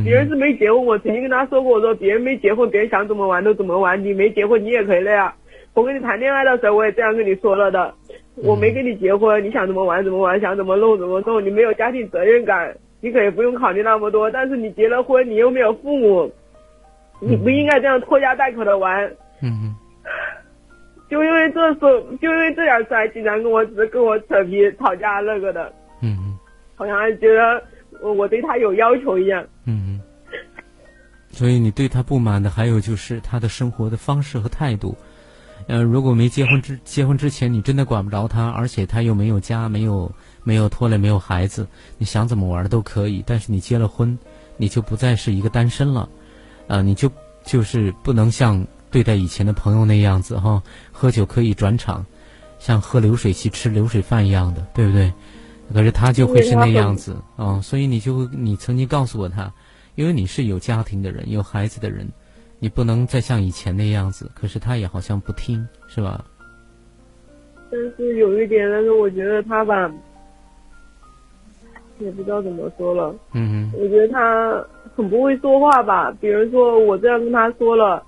[0.05, 5.33] 别人是没结婚，我曾经跟他说过，我说别人没结婚，别人想怎么玩都怎么玩，你没结婚你也可以那样。
[5.75, 7.93] 我跟你谈恋爱的时候我也这样跟你说了的，
[8.37, 12.73] 我没跟你结婚，你想怎么玩怎么玩，想怎么弄怎么弄，你没有家庭责任感。
[13.01, 16.33] 你可以不用考虑那么多，但是你结了婚，你又没有父母，
[17.21, 19.11] 你不应该这样拖家带口的玩。
[19.43, 19.75] 嗯
[21.09, 21.81] 就因为这事，
[22.21, 25.73] 就因为这点事，还经常跟我只跟我扯皮吵架那个的。
[26.03, 26.39] 嗯
[26.77, 27.63] 好像还觉得
[28.01, 29.45] 我对他有要求一样。
[29.65, 30.01] 嗯
[31.31, 34.97] 所以你对他不满的还有就是他的生活的方式和态度。
[35.67, 40.11] 呃，如果没结婚之结婚之前，你真的管不着他，而且他又没有家，没有。
[40.43, 41.67] 没有拖累，没有孩子，
[41.99, 43.23] 你想怎么玩都可以。
[43.27, 44.19] 但是你结了婚，
[44.57, 46.09] 你就不再是一个单身了，
[46.67, 47.11] 啊，你就
[47.45, 52.05] 就是不能像对待以前的朋友那样子哈，喝酒可以转场，
[52.59, 55.13] 像喝流水席、吃流水饭一样的，对不对？
[55.73, 59.53] 可是他就会是那样子啊，所以你就你曾经告诉过他，
[59.95, 62.09] 因为你是有家庭的人，有孩子的人，
[62.59, 64.29] 你不能再像以前那样子。
[64.35, 66.25] 可是他也好像不听，是吧？
[67.71, 69.89] 但是有一点，但是我觉得他吧。
[72.01, 74.65] 也不知道怎么说了，嗯我觉得他
[74.97, 76.13] 很不会说话吧。
[76.21, 78.03] 比如说我这样跟他说了，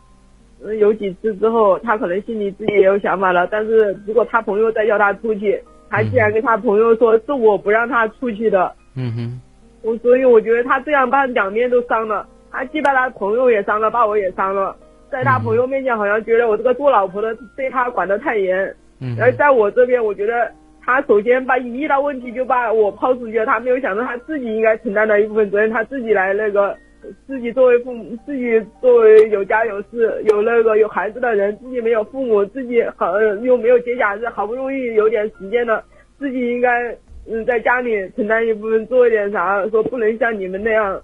[0.65, 3.47] 嗯，有几次之后，他可能心里自己也有想法了。
[3.47, 9.41] 但是如果他朋友再叫他出去，他竟然跟他朋友说是我不让他出去的，嗯哼，
[9.83, 14.75] 我所以我觉得他这样把两面都伤了，他既把他朋友也伤了，把我也伤了。
[15.11, 20.51] 在他朋友面前好像觉得我这个做老婆的对他管得太严，嗯，而在我这边我觉得。
[20.85, 26.77] 他首先把一遇到问题就把我抛出去了，他没有想到他自己应该承担的一部分责任，他自己来那个，
[27.27, 35.85] 自己作为父母，自己作为有家有室有那个有孩子的人，自己没有父母，自己好又没有节假日，好不容易有点时间了，
[36.19, 36.97] 自己应该
[37.31, 41.01] 嗯在家里承担一部分，做一点啥，说不能像你们那样。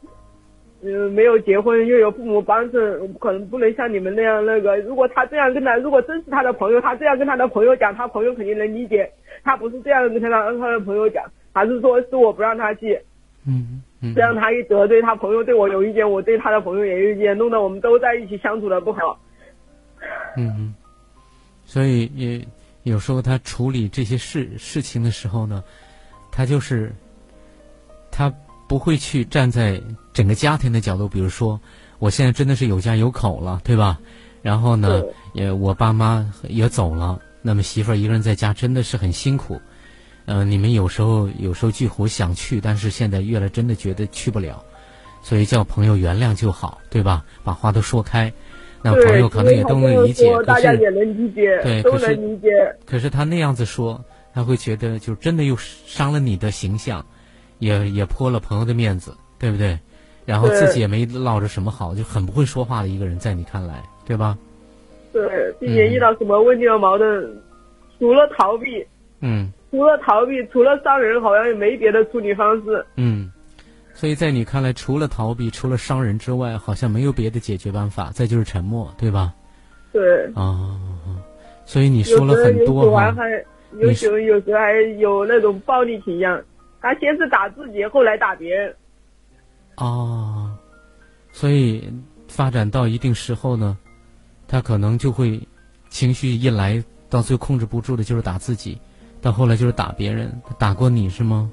[0.81, 2.81] 嗯，没有结婚又有父母帮衬，
[3.15, 4.77] 可能不能像你们那样那个。
[4.83, 9.11] 如果他这样跟他，如果真是他的朋友，他这样跟他的朋友讲，他朋友肯定能理解。
[9.43, 13.01] 他不是这样跟他他的朋友讲，还是说是我不让他去。
[13.45, 14.15] 嗯嗯。
[14.15, 19.19] 这样他一得罪他朋友对我有意见，我对他的朋友也有意见，弄得我们都在一起相处的不好。
[20.37, 20.75] 嗯嗯。
[21.65, 22.47] 所以也
[22.83, 25.63] 有时候他处理这些事事情的时候呢，
[26.31, 26.93] 他就是
[28.11, 28.33] 他。
[28.69, 29.81] 不会去站在
[30.13, 31.59] 整个家庭的角度，比如说，
[31.99, 33.99] 我现在真的是有家有口了，对吧？
[34.43, 39.59] 然后呢，也我爸妈也走了，那么媳妇儿一个人在家真的是很辛苦。
[40.27, 44.63] 嗯，你们有时候有时候聚会想去，但是现在越来真的觉得去不了，
[45.23, 47.25] 所以叫朋友原谅就好，对吧？
[47.43, 48.31] 把话都说开，
[48.83, 52.49] 那朋友可能也都能理解，大家也能理解，对，都能理解。
[52.85, 53.99] 可是他那样子说，
[54.35, 57.03] 他会觉得就真的又伤了你的形象。
[57.61, 59.77] 也也泼了朋友的面子，对不对？
[60.27, 64.37] 然后自己也没落着什么好，就很不会说话的一个人，在你看来，对吧？
[65.13, 67.41] 对，并且遇到什么问题和矛盾，
[67.99, 68.87] 除了逃避，
[69.21, 72.85] 嗯，除了逃避，除了伤人，好像也没别的处理方式。
[72.97, 73.31] 嗯，
[73.93, 78.11] 所以在你看来，除了逃避，除了伤人之外，好像没有别的解决办法。
[78.13, 79.35] 再就是沉默，对吧？
[79.93, 80.27] 对。
[80.35, 80.79] 啊，
[81.65, 83.15] 所以你说了很多哈。
[83.81, 86.41] 有时候有时候还有那种暴力倾向。
[86.81, 88.73] 他先是打自己，后来打别人。
[89.79, 90.57] 哦，
[91.33, 91.93] 所以
[92.29, 93.77] 发展到一定时候呢，
[94.49, 95.39] 他可能就会
[95.91, 98.81] 情绪一来，到最后控制不住的就是打自己，
[99.21, 100.33] 到后来就是打别人。
[100.59, 101.51] 打过你是吗？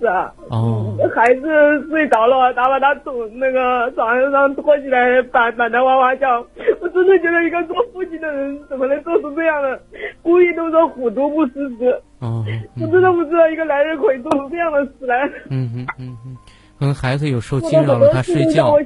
[0.00, 0.32] 是啊。
[0.48, 0.96] 哦。
[1.14, 1.40] 孩子
[1.88, 6.44] 睡着了，他把他从那个床上拖起来，板板他哇哇叫。
[6.80, 9.80] 我真的觉得一个做父亲的人怎么能做出这样的？
[10.22, 12.02] 故意都说虎毒不食子。
[12.20, 12.44] 哦。
[12.80, 15.26] 我真的不知道一个男人可以做出这样的事来。
[15.50, 16.36] 嗯嗯嗯嗯。
[16.78, 18.76] 可能孩子有时候惊扰了他睡觉，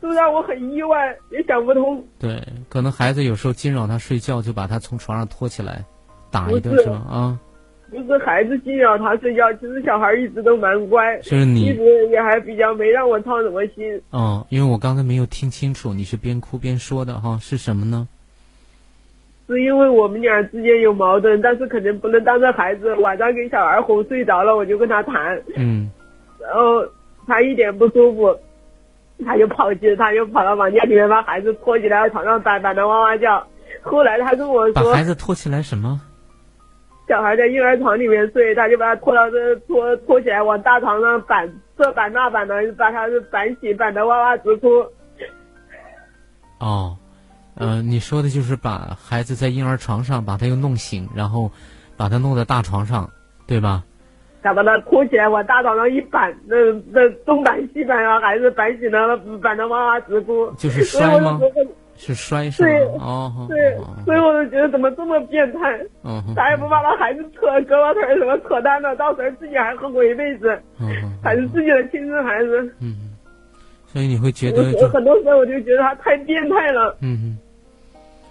[0.00, 2.02] 都让我很意外，也想不通。
[2.18, 5.84] 对，可能孩子有时候惊扰他睡觉，就把他从床上拖起来，
[6.30, 7.06] 打一顿是吗？
[7.10, 7.38] 啊，
[7.90, 14.00] 不是孩子惊扰他睡觉，其实小孩一直都蛮乖，就是你一直也还比较没让我操什么心。
[14.10, 18.08] 哦，因为我刚才没有听清楚，你是边哭边说的哈，是什么呢？
[19.48, 25.42] 是因为我们俩之间有矛盾，但是肯定不能当着孩子，晚上给小孩哄睡着了，我就跟他谈。
[25.56, 25.90] 嗯，
[26.40, 26.82] 然后。
[27.26, 28.36] 他一点不舒服，
[29.24, 33.46] 他就跑去，他就跑到房间里面把孩子拖起来，床上板板的哇哇叫。
[33.82, 36.00] 后来他跟我说，把孩子拖起来什么？
[37.08, 44.68] 小孩在婴儿床里面睡，他就把他拖到这拖拖起来，往大床上板这板那板的，把他板醒，板的哇哇直哭。
[46.60, 46.96] 哦，
[47.56, 51.50] 呃，你说的就是把孩子在婴儿床上把他又弄醒，然后
[51.96, 53.10] 把他弄在大床上，
[53.46, 53.82] 对吧？
[54.42, 56.56] 他把他拖起来往大床上一板，那
[56.90, 60.50] 那东板西板啊，还是板醒了，板的哇哇直哭。
[60.58, 61.38] 就是摔吗？
[61.96, 62.68] 是摔是吗？
[62.68, 63.76] 对，哦，对，
[64.06, 65.78] 所以我就觉得怎么这么变态？
[66.02, 70.58] 嗯他也不把他孩子扯胳膊腿什么扯断了，到时候自己还后悔一辈子。
[70.80, 70.88] 嗯
[71.22, 72.74] 还是自己的亲生孩子。
[72.80, 73.10] 嗯，
[73.86, 76.96] 所以你会觉得，很多时候我就觉得他太变态了。
[77.02, 77.36] 嗯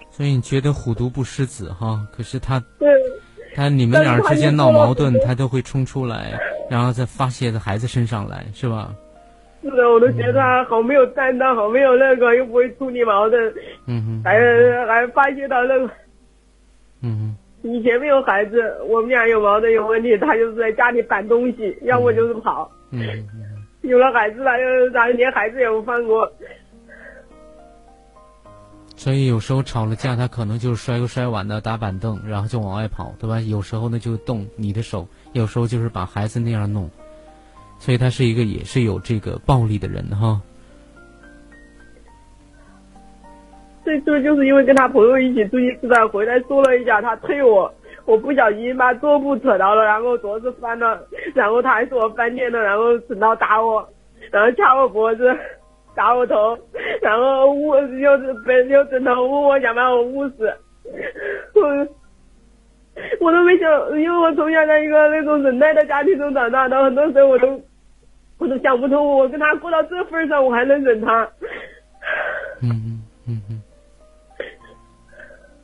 [0.10, 2.06] 所以你觉得虎毒不食子哈？
[2.12, 2.60] 可是他。
[2.80, 2.90] 对。
[3.60, 6.40] 他你们俩之间闹矛盾，他都会冲出来，
[6.70, 8.96] 然后再发泄在孩子身上来，是吧？
[9.62, 13.54] 是的，我都觉得他好没有担当，好没有那个，又不会处理矛盾，
[13.86, 14.40] 嗯哼，还
[14.88, 15.90] 还发泄到那个，
[17.02, 17.36] 嗯哼。
[17.64, 22.72] 以前没有孩子，我们俩有矛盾有问题，他就是在家里搬东西，要么就是跑。
[22.92, 23.02] 嗯
[23.82, 26.32] 有了孩子，他就他连孩子也不放过。
[29.00, 33.40] 所以有时候吵了架，他可能就是摔个摔碗的，打板凳，然后就往外跑，对吧？
[33.40, 36.90] 有时候呢就动你的手，有时候就是把孩子那样弄，
[37.80, 40.42] 所以他是一个也是有这个暴力的人哈。
[43.86, 47.74] 这次就是因为跟他朋友一起出去吃饭，回来说了一下，他推我，
[48.04, 53.88] 我不小心把桌布扯到了，然后桌子翻了，然后他还说我翻天了，然后整到打我，
[54.30, 55.34] 然后掐我脖子。
[55.96, 56.58] 打我头，
[57.02, 60.54] 然后捂又是被又枕头捂我，想把我捂死。
[61.56, 61.88] 我
[63.22, 63.70] 我都没想，
[64.00, 67.62] 因为我从小在一个那种忍耐的家庭中长大的，很多时候我都
[68.38, 71.30] 我都想不通，我跟他过到这份上，我还能忍他。
[72.62, 73.62] 嗯嗯嗯嗯。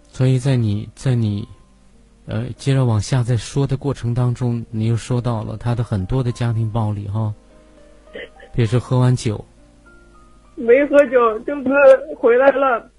[0.07, 1.47] 所以在你在你
[2.27, 7.33] 呃接着往下再说的过程当中，你又说到了他的很多的家庭暴力哈，
[8.53, 9.43] 比如说喝完酒。
[10.55, 11.69] 没喝酒，就是
[12.17, 12.89] 回来了。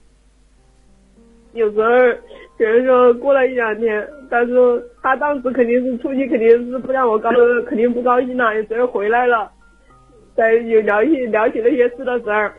[1.53, 1.89] 有时候
[2.59, 4.53] 比如说过了一两天，但是
[5.03, 7.31] 他当时肯定是出去，肯定是不让我高，
[7.67, 8.55] 肯定不高兴了。
[8.55, 9.51] 有时候回来了，
[10.37, 12.51] 在有聊起聊起那些事的时候，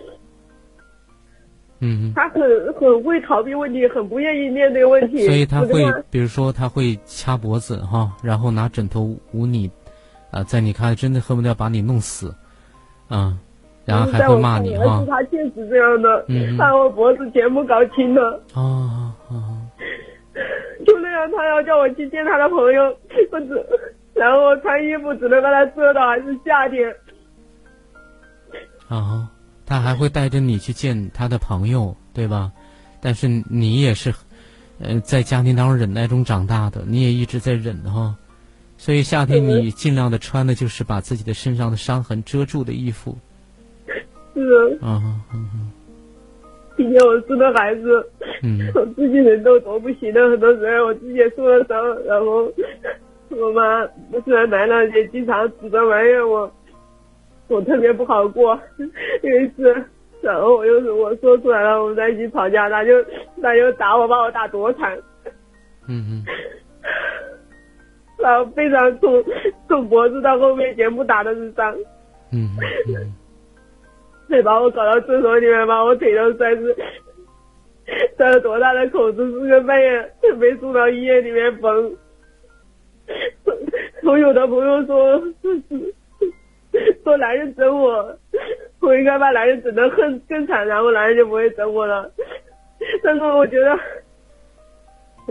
[1.79, 2.41] 嗯，他很
[2.73, 5.27] 很会逃避问题，很不愿意面对问题。
[5.27, 9.69] 所以他会，比如说他会掐脖子哈，然后拿枕头捂你，
[10.31, 12.33] 啊，在你看来真的恨不得要把你弄死，
[13.09, 13.37] 啊。
[13.87, 16.25] 然后还会骂你哈，他确实这样的，
[16.57, 18.43] 把我脖子全部搞青了。
[18.53, 19.57] 哦哦，
[20.85, 22.93] 就那样，他要叫我去见他的朋友，
[23.31, 23.65] 不止，
[24.13, 26.93] 然后穿衣服只能把他遮到，还是夏天。
[28.89, 29.25] 哦，
[29.65, 32.51] 他还会带着你去见他的朋友，对吧？
[32.99, 34.13] 但是你也是，
[34.79, 38.17] 呃，在家庭当中忍耐中长大的，你也一直在忍哈。
[38.77, 43.17] 所以夏天你尽量的穿的就是把自己的身上的伤痕遮住的衣服。
[44.43, 45.01] 是，嗯
[45.33, 45.71] 嗯嗯，
[46.77, 48.09] 今天我生的孩子，
[48.43, 52.51] 嗯，我自己人都都不行了，很多时候我自己也受了伤，然后
[53.29, 53.85] 我妈
[54.23, 56.51] 虽然来了，也经常指责埋怨我，
[57.47, 58.59] 我特别不好过。
[59.23, 59.75] 有一次，
[60.21, 62.91] 然后我又是我说出来了，我们在一起吵架，他就
[63.41, 64.97] 他就打我，把我打多惨，
[65.87, 66.23] 嗯嗯，
[68.19, 69.23] 然后非常痛
[69.67, 71.75] 从脖子到后面全部打的是伤，
[72.31, 72.49] 嗯
[72.87, 73.13] 嗯。
[74.29, 76.75] 再把我搞到厕所里面，把我腿都摔是
[78.17, 81.95] 摔了多大的口子，四个半夜被送到医院里面缝。
[84.03, 85.21] 我有的朋友说，
[87.03, 88.17] 说男人整我，
[88.81, 92.11] 我应该把男人整得更更惨，然后男人就不会整我了。
[93.03, 93.79] 但是我觉得，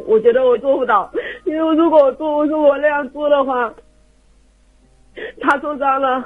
[0.07, 1.11] 我觉得我做不到，
[1.45, 3.75] 因为如果我做，如果我那样做的话，
[5.41, 6.25] 他受伤了，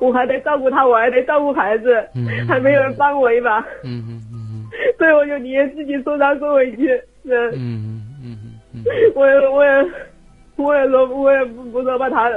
[0.00, 2.06] 我还得照顾他，我还得照顾孩子，
[2.48, 3.60] 还没有人帮我一把。
[3.82, 4.66] 嗯嗯嗯。
[4.98, 6.88] 所以我就宁愿自己受伤受委屈。
[7.24, 8.38] 嗯嗯嗯
[8.74, 8.84] 嗯。
[9.14, 9.90] 我也我也
[10.56, 12.30] 我也说我也不不说把他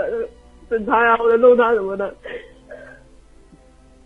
[0.69, 2.13] 整他呀或者弄他什么的。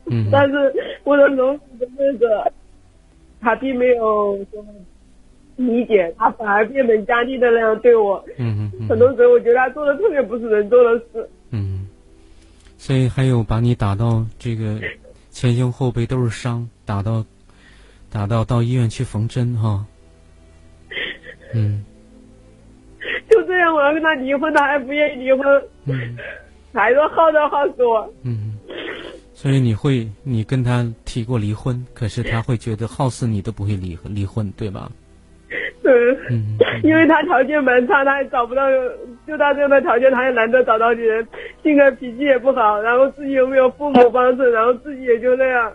[0.09, 0.27] 嗯。
[0.31, 0.73] 但是
[1.03, 2.51] 我的龙的那个。
[3.43, 4.63] 他并没有说
[5.55, 8.23] 理解，他反而变本加厉的那样对我。
[8.37, 8.87] 嗯嗯。
[8.87, 11.27] 很多时候我觉得他做的特别不是人做的事。
[12.81, 12.83] 嗯。
[12.83, 14.81] 所以还有把你打到这个
[15.29, 17.23] 前胸后背都是伤，打到
[18.09, 19.85] 打到到医院去缝针哈。
[21.53, 21.85] 嗯。
[23.29, 25.63] 就这样，我要跟他离婚，他还不愿意离婚。
[25.85, 26.17] 嗯。
[26.73, 28.11] 还说耗着耗死我。
[28.23, 28.57] 嗯。
[29.33, 34.91] 所以你会，你跟他提过离婚，可是他会觉得耗死你都不会离离婚，对吧？
[36.29, 38.69] 嗯，因为他条件蛮差，他也找不到，
[39.27, 41.27] 就他这样的条件，他也难得找到女人，
[41.63, 45.71] 性格脾气也不好，然后自己又没有父母帮衬，然后自己也就那样，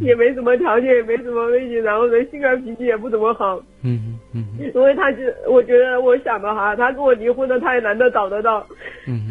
[0.00, 3.58] 也没什么条件，也没什么背景，然后人性格脾气也不怎么好。
[3.82, 4.70] 嗯嗯嗯。
[4.74, 5.18] 因为他就，
[5.50, 8.66] 我觉得我想的哈，他跟我离婚的，他也难得找得到。
[9.06, 9.28] 嗯。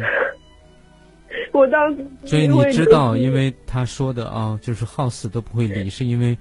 [1.52, 6.36] 我当时，所以你知道，因为他说的啊，就是好死都不会离，是因为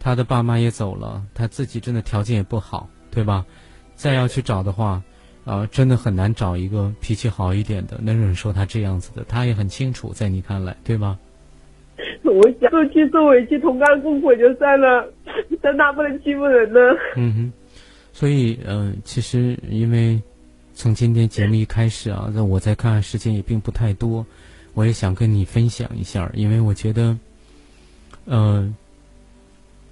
[0.00, 3.44] 他的爸妈也走了，他自己真的条件也不好，对吧？
[3.94, 5.02] 再要去找的话，
[5.44, 9.24] 啊，真的很难找一个脾气好一点的，能忍受他这样子的。
[9.28, 11.18] 他也很清楚，在你看来，对吗？
[12.24, 15.12] 我想受气受委屈，同甘共苦就算了，
[15.60, 16.78] 但他不能欺负人呢。
[17.16, 17.52] 嗯哼，
[18.12, 20.20] 所以嗯，其实因为。
[20.74, 24.24] 从今天节目一开始啊，那我在看时间也并不太多，
[24.72, 27.16] 我也想跟你分享一下，因为我觉得，
[28.24, 28.74] 嗯，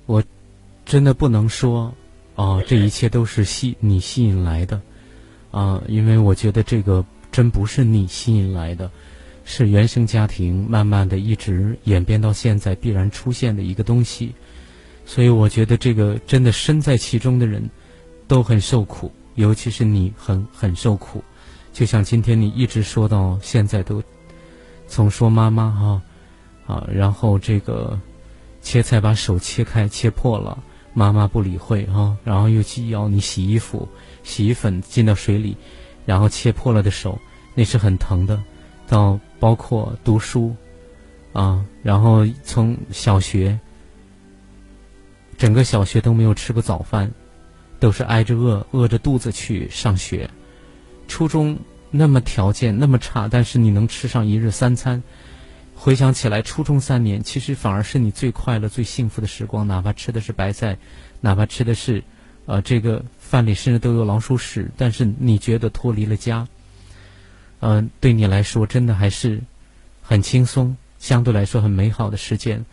[0.06, 0.24] 我
[0.86, 1.94] 真的不能说
[2.34, 4.80] 啊，这一切都是吸你吸引来的
[5.50, 8.90] 啊，因为我觉得这个真不是你吸引来的，
[9.44, 14.34] 是原生家庭慢慢的一直演变到现在必然出现的一个东西，
[15.04, 17.68] 所以我觉得这个真的身在其中的人
[18.28, 19.10] 都很受苦。
[19.36, 21.22] 尤其是你很很受苦，
[21.72, 24.02] 就像今天你一直说到现在都，
[24.86, 26.02] 从说妈妈哈，
[26.66, 27.98] 啊，然后这个
[28.60, 30.62] 切菜把手切开切破了，
[31.00, 33.88] 妈妈不理会啊，然后又去要你洗衣服，
[34.22, 35.56] 洗衣粉进到水里，
[36.04, 37.18] 然后切破了的手
[37.54, 38.38] 那是很疼的，
[38.86, 40.54] 到包括读书，
[41.32, 43.58] 啊，然后从小学，
[45.38, 47.10] 整个小学都没有吃过早饭。
[47.78, 50.28] 都是挨着饿，饿着肚子去上学。
[51.08, 51.58] 初中
[51.90, 55.02] 那么条件那么差，但是你能吃上一日三餐。
[55.82, 59.66] 回想起来，初中三年其实反而是你最快乐、最幸福的时光。
[59.66, 60.76] 哪怕吃的是白菜，
[61.22, 62.04] 哪怕吃的是，
[62.44, 66.46] 呃，这个饭里甚至都有老鼠屎，但是你觉得脱离了家，
[67.60, 69.40] 嗯，对你来说真的还是
[70.02, 72.66] 很轻松，相对来说很美好的时间。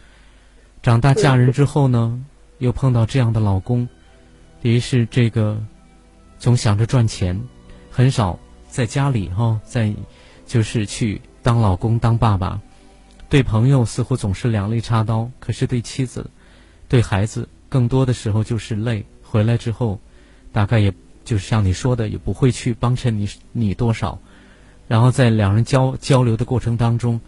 [0.83, 2.21] 长大嫁人之后呢，
[2.57, 3.87] 又碰到这样的老公。
[4.63, 5.57] 于是这个
[6.39, 7.41] 总想着赚钱，
[7.89, 8.37] 很少
[8.69, 9.93] 在家里哈，在
[10.45, 12.59] 就是去当老公当爸爸，
[13.29, 16.29] 对朋友似乎总是两肋插刀，可是对妻子、
[16.87, 19.05] 对孩子，更多的时候就是累。
[19.23, 19.99] 回来之后，
[20.51, 20.93] 大概也
[21.25, 24.19] 就是像你说的，也不会去帮衬你你多少。
[24.87, 27.19] 然后在两人交交流的过程当中，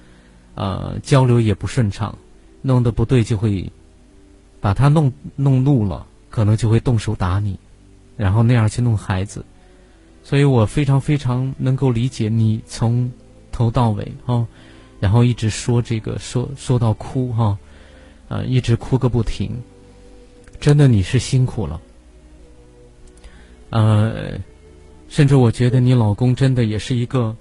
[0.56, 2.18] 呃，交流也不顺畅，
[2.62, 3.72] 弄得不对就会
[4.62, 6.06] 把他弄弄怒了。
[6.32, 7.58] 可能就会动手打你，
[8.16, 9.44] 然后那样去弄孩子，
[10.24, 13.12] 所以我非常非常能够理解你从
[13.52, 14.46] 头到尾哦，
[15.00, 17.58] 然后一直说这个说说到哭哈，
[18.28, 19.52] 呃，一直哭个不停，
[20.60, 21.82] 真的你是辛苦了，
[23.70, 24.40] 呃，
[25.08, 27.36] 甚至我觉得你老公真的也是一个，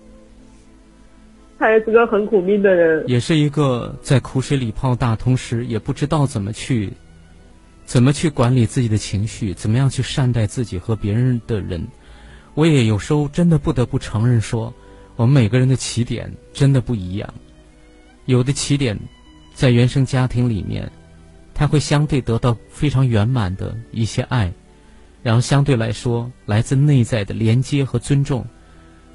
[1.58, 6.92] 他也是个很苦命的人，也是一个在苦水里泡大，同时也不知道怎么去。
[7.84, 9.54] 怎么去管理自己的情绪？
[9.54, 11.88] 怎么样去善待自己和别人的人？
[12.52, 14.74] 我也有时候真的不得不承认说，
[15.16, 17.32] 我们每个人的起点真的不一样。
[18.28, 18.94] 有的起点
[19.54, 20.88] 在原生家庭里面，
[21.54, 24.52] 他会相对得到非常圆满的一些爱，
[25.22, 28.44] 然后相对来说来自内在的连接和尊重。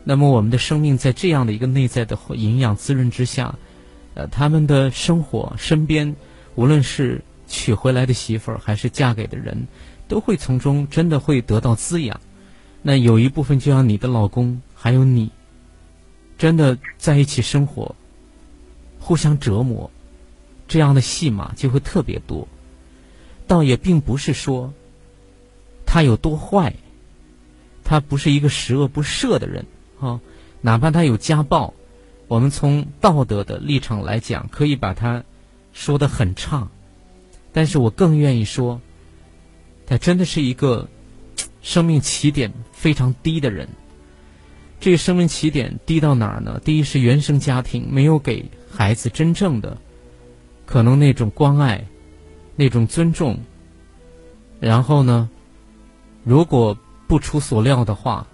[0.04, 3.54] 那么我们的生命在这样的一个内在的营养滋润之下，
[4.16, 6.14] 呃，他们的生活身边
[6.56, 7.24] 无论是。
[7.46, 9.68] 娶回来的媳妇儿还是嫁给的人，
[10.08, 12.20] 都会从中真的会得到滋养。
[12.82, 15.30] 那有一部分就像你的老公还有你，
[16.36, 17.94] 真的在一起生活，
[19.04, 19.92] 互相折磨，
[20.66, 22.48] 这样的戏码就会特别多。
[23.48, 24.74] 倒也并不是说
[25.86, 26.76] 他有多坏，
[27.84, 29.66] 他不是一个十恶不赦的人
[30.00, 30.22] 啊。
[30.62, 31.74] 哪怕他有家暴，
[32.30, 35.26] 我们从道德的立场来讲，可以把他
[35.74, 36.70] 说的很差。
[37.52, 38.80] 但是我更愿意说，
[39.86, 40.88] 他真的是一个
[41.62, 43.68] 生命起点非常低的人。
[44.80, 46.62] 这个生命起点低到哪儿呢？
[46.64, 49.78] 第一是原生家庭没有给孩子真正的
[50.66, 51.86] 可能那种关爱、
[52.56, 53.38] 那种尊重。
[54.60, 55.30] 然后呢，
[56.24, 58.26] 如果不出所料的话，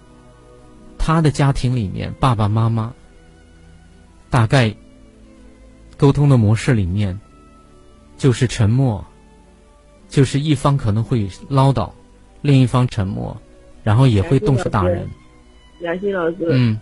[0.96, 2.94] 他的家庭里面爸爸妈妈
[4.30, 4.74] 大概
[5.96, 7.20] 沟通的模式里面
[8.16, 9.04] 就是沉默。
[10.08, 11.88] 就是一方可能会唠叨，
[12.42, 13.40] 另一方沉默，
[13.84, 15.08] 然后也会动手打人。
[15.82, 16.80] 杨欣老师，嗯，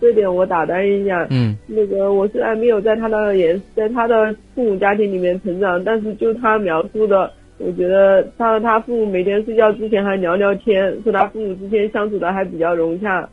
[0.00, 13.28] 这点我打断一下，嗯，那个我虽然没有在他的也在他的父母家庭里面成长，但是就他描述的，我觉得他和他父母每天睡觉之前还聊聊天，说他父母之间相处的还比较融洽，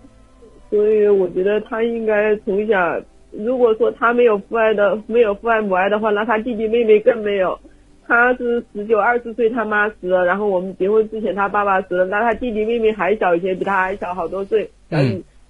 [0.70, 3.02] 所以我觉得他应该从小，
[3.32, 7.60] 如果说他没有父爱的，没有父爱母爱的话，那他弟弟妹妹更没有。
[8.06, 14.98] 他是十九二十岁，他妈死了，然后我们结婚之前他爸爸死了，那他弟弟妹妹还小一些，比他还小好多岁，小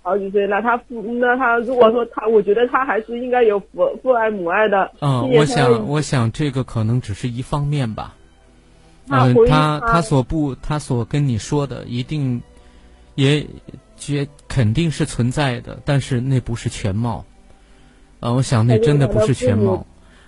[0.03, 0.45] 好几岁。
[0.45, 4.91] 那他父，那他如果说他，我觉得他还是应该有父父爱母爱的。
[4.99, 8.15] 嗯，我想，我想这个可能只是一方面吧。
[9.09, 12.41] 嗯，他他所不，他所跟你说的一定
[13.15, 13.45] 也
[13.97, 17.25] 绝肯定是存在的，但是那不是全貌。
[18.19, 19.85] 啊，我想那真的不是全貌。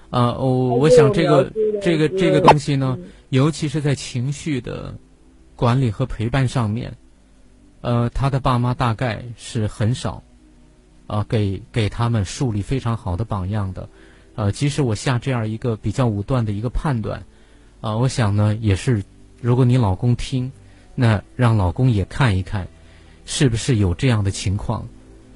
[0.10, 1.52] 啊，我我想这个
[1.82, 2.98] 这个这个东西呢，
[3.30, 4.94] 尤其是在情绪的
[5.56, 6.94] 管理和陪伴上面，
[7.86, 10.24] 呃，他的爸妈大概是很少
[11.06, 13.88] 啊给给他们树立非常好的榜样的。
[14.34, 17.24] 呃，即使我下这样一个比较武断的一个判断，
[17.82, 19.04] 啊，我想呢，也是
[19.40, 20.52] 如果你老公听，
[20.96, 22.68] 那让老公也看一看，
[23.28, 24.88] 是不是有这样的情况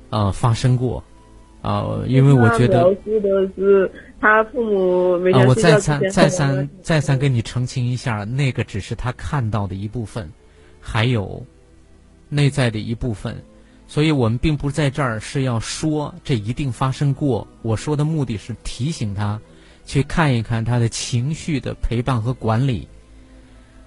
[0.09, 1.03] 啊发生过
[1.61, 1.99] 啊？
[2.07, 2.97] 因为我觉得。
[4.19, 10.31] 他父母每天啊，我再三再三再三跟你澄清一下，那个只是他看到的一部分，
[10.81, 11.45] 还有
[12.29, 13.43] 内在的一部分，
[13.87, 17.47] 所以我们并不在这儿是要说这一定发生过。
[17.61, 19.41] 我说的目的是提醒他
[19.85, 22.87] 去看一看他的情绪的陪伴和管理。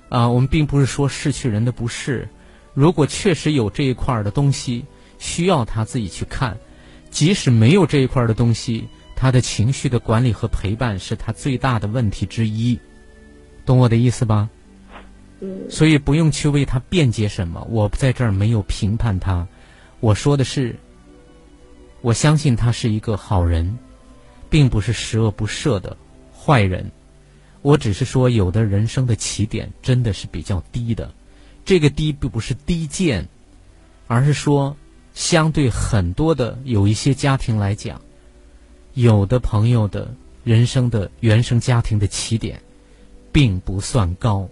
[0.09, 2.29] 啊，我们并不是说逝去人的不是，
[2.75, 4.85] 如果确实有这一块的东西
[5.19, 6.59] 需要他自己去看，
[7.11, 8.89] 即使没有这一块的东西。
[9.15, 12.77] 他的情绪的管理和陪伴是他最大的问题之一，
[13.65, 14.51] 懂我的意思吧？
[15.69, 19.47] 所以不用去为他辩解什么，我在这儿没有评判他。
[20.01, 20.77] 我说的是，
[22.01, 23.79] 我相信他是一个好人，
[24.49, 25.97] 并不是十恶不赦的
[26.33, 26.91] 坏人。
[27.61, 31.13] 我只是说，有的人生的起点真的是比较低的，
[31.65, 33.29] 这个低并不是低贱，
[34.09, 34.77] 而是说，
[35.15, 38.01] 相对很多的有一些家庭来讲。
[38.95, 40.13] 有的朋友的
[40.45, 42.61] 人生的原生家庭的起点，
[43.33, 44.49] 并不算高。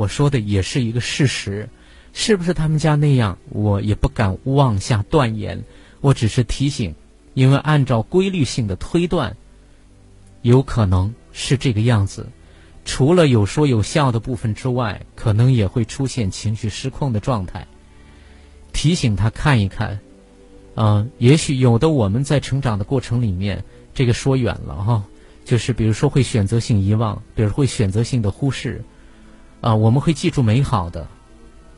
[0.00, 1.68] 我说的也是一个事实，
[2.14, 5.62] 是不是他们家那样，我也不敢妄下断言。
[6.00, 6.94] 我只是提醒，
[7.34, 9.36] 因为按照规律性的推断，
[10.40, 12.26] 有可能是这个样子。
[12.86, 17.66] 除了有说有笑的部分之外，可能也会出现情绪失控的状态。
[18.72, 20.00] 提醒他看一看。
[20.76, 25.04] 嗯，也许有的我们在成长的过程里面，这个说远了哈，
[25.44, 28.82] 就是比如说会选择性遗忘，比如会选择性的忽视，
[29.60, 31.06] 啊，我们会记住美好的，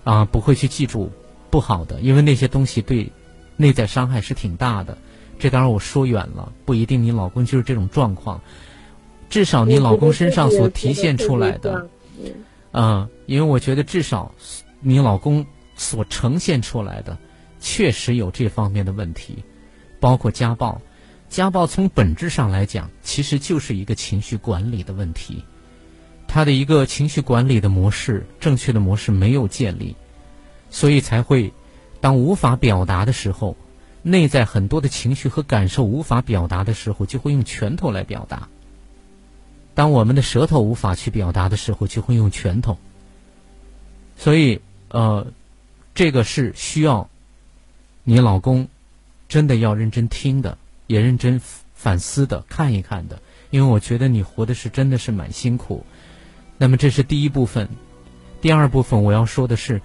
[0.05, 1.11] 啊，不会去记住
[1.51, 3.11] 不好的，因为那些东西对
[3.57, 4.97] 内在伤害是挺大的。
[5.39, 8.41] 这当然我说远了，不一定你老公就是这种状况，
[9.29, 11.89] 至少你老公身上所体现出来的，
[12.71, 14.33] 啊，因为我觉得至少
[14.81, 17.17] 你老公所呈现出来的。
[17.65, 19.43] 确实有这方面的问题，
[20.01, 20.81] 包括家暴。
[21.29, 25.45] 家暴从本质上来讲，其实就是一个情绪管理的问题。
[26.33, 29.97] 他的一个情绪管理的模式，正确的模式没有建立，
[30.71, 31.53] 所以才会
[32.01, 33.55] 当无法表达的时候，
[34.01, 38.49] 内在很多的情绪和感受无法表达的时候，就会用拳头来表达。
[39.75, 42.79] 当我们的舌头无法去表达的时候，就会用拳头。
[44.17, 45.27] 所以，呃，
[45.95, 47.11] 这个是需要。
[48.05, 48.69] 你老公
[49.29, 50.57] 真的要认真听的，
[50.87, 51.43] 也认真
[51.75, 53.21] 反思的看一看的，
[53.51, 55.85] 因为我觉得你活的是真的是蛮辛苦。
[56.63, 57.69] 那么这是第一部分，
[58.41, 59.83] 第二部分我要说的是，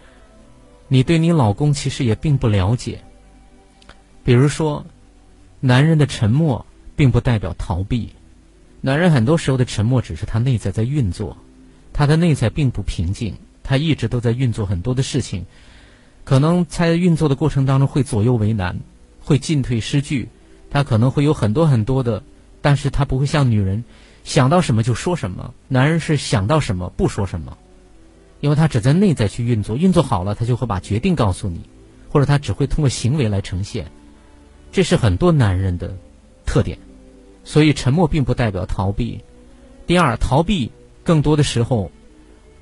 [0.88, 3.00] 你对你老公其实也并不了解。
[4.24, 4.86] 比如说，
[5.60, 8.10] 男人的沉默并不代表逃避，
[8.80, 11.36] 男人很多时候的沉默只是他内在在运作，
[11.94, 15.48] 他的内在并不平静，他一直都在运作很多的事情，
[16.26, 18.80] 可能在运作的过程当中会左右为难，
[19.20, 20.30] 会进退失据，
[20.70, 22.22] 他可能会有很多很多的，
[22.62, 23.84] 但是他不会像女人
[24.28, 27.58] 想到什么就说什么，男人是想到什么不说什么，
[28.42, 31.62] 因为他只在内在去运作，运作好了他就会把决定告诉你，
[32.10, 33.90] 或者他只会通过行为来呈现，
[34.70, 35.96] 这是很多男人的
[36.46, 36.78] 特点。
[37.46, 39.24] 所以，沉默并不代表逃避。
[39.86, 40.74] 第二，逃避
[41.06, 41.90] 更多的时候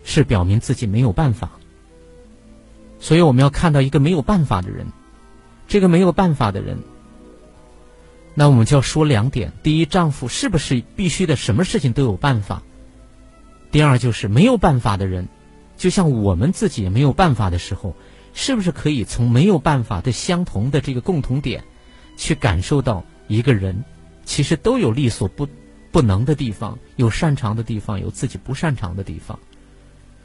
[0.04, 1.50] 是表明自己没有办法。
[3.00, 4.86] 所以，我们要看到一个没有办法的人。
[5.68, 6.78] 这个没有办法的人，
[8.38, 12.62] 那我们就要说两点：第一，丈夫是不是必须的什么事情都有办法？
[13.72, 15.28] 第二，就是没有办法的人，
[15.78, 17.96] 就像我们自己也没有办法的时候，
[18.34, 21.64] 是不是可以从没有办法的相同的这个共同点，
[22.18, 23.84] 去感受到一个人？
[24.26, 25.48] 其实都有力所不
[25.92, 29.40] 不能的地方，有擅长的地方，有自己不擅长的地方。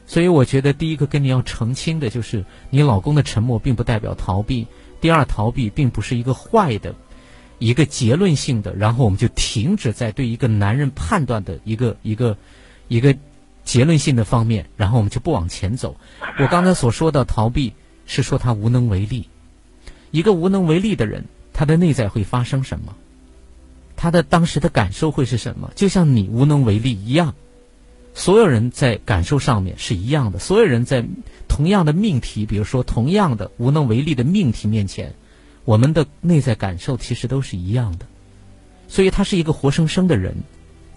[0.05, 4.67] 所以，我觉得第一个跟你要澄清的就是，你老公的沉默并不代表逃避。
[4.99, 6.95] 第二，逃避并不是一个坏的、
[7.61, 12.35] 一个结论性的，然后我们就停止在对一个男人判断的一个一个
[12.87, 13.15] 一个
[13.63, 15.95] 结论性的方面，然后我们就不往前走。
[16.39, 17.73] 我刚才所说的逃避，
[18.07, 19.29] 是说他无能为力。
[20.09, 22.95] 一个无能为力的人，他的内在会发生什么？
[23.95, 25.71] 他的当时的感受会是什么？
[25.75, 27.35] 就像你无能为力一样，
[28.15, 30.39] 所有人在感受上面是一样的。
[30.39, 31.05] 所有人在
[31.47, 35.13] 同样的命题，比如说同样的无能为力的命题面前，
[35.65, 38.05] 我们的内在感受其实都是一样的。
[38.87, 40.35] 所以他是一个活生生的人，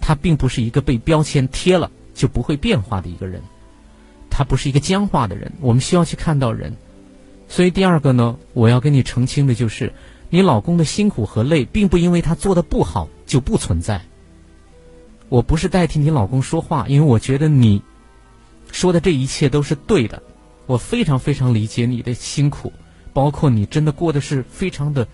[0.01, 3.41] 他并不是一个被标签贴了就不会变化的一个人，
[4.29, 5.51] 他不是一个僵化的人。
[5.61, 6.75] 我们需要去看到人。
[7.47, 9.93] 所以第二个呢，我要跟你澄清的就是。
[10.31, 14.01] 你老公的辛苦和累，并不因为他做的不好就不存在。
[15.29, 17.83] 我不是代替你老公说话，因为我觉得你
[18.71, 20.23] 说的这一切都是对的。
[20.65, 22.73] 我非常非常理解你的辛苦，
[23.15, 25.07] 包括你真的过的是非常的。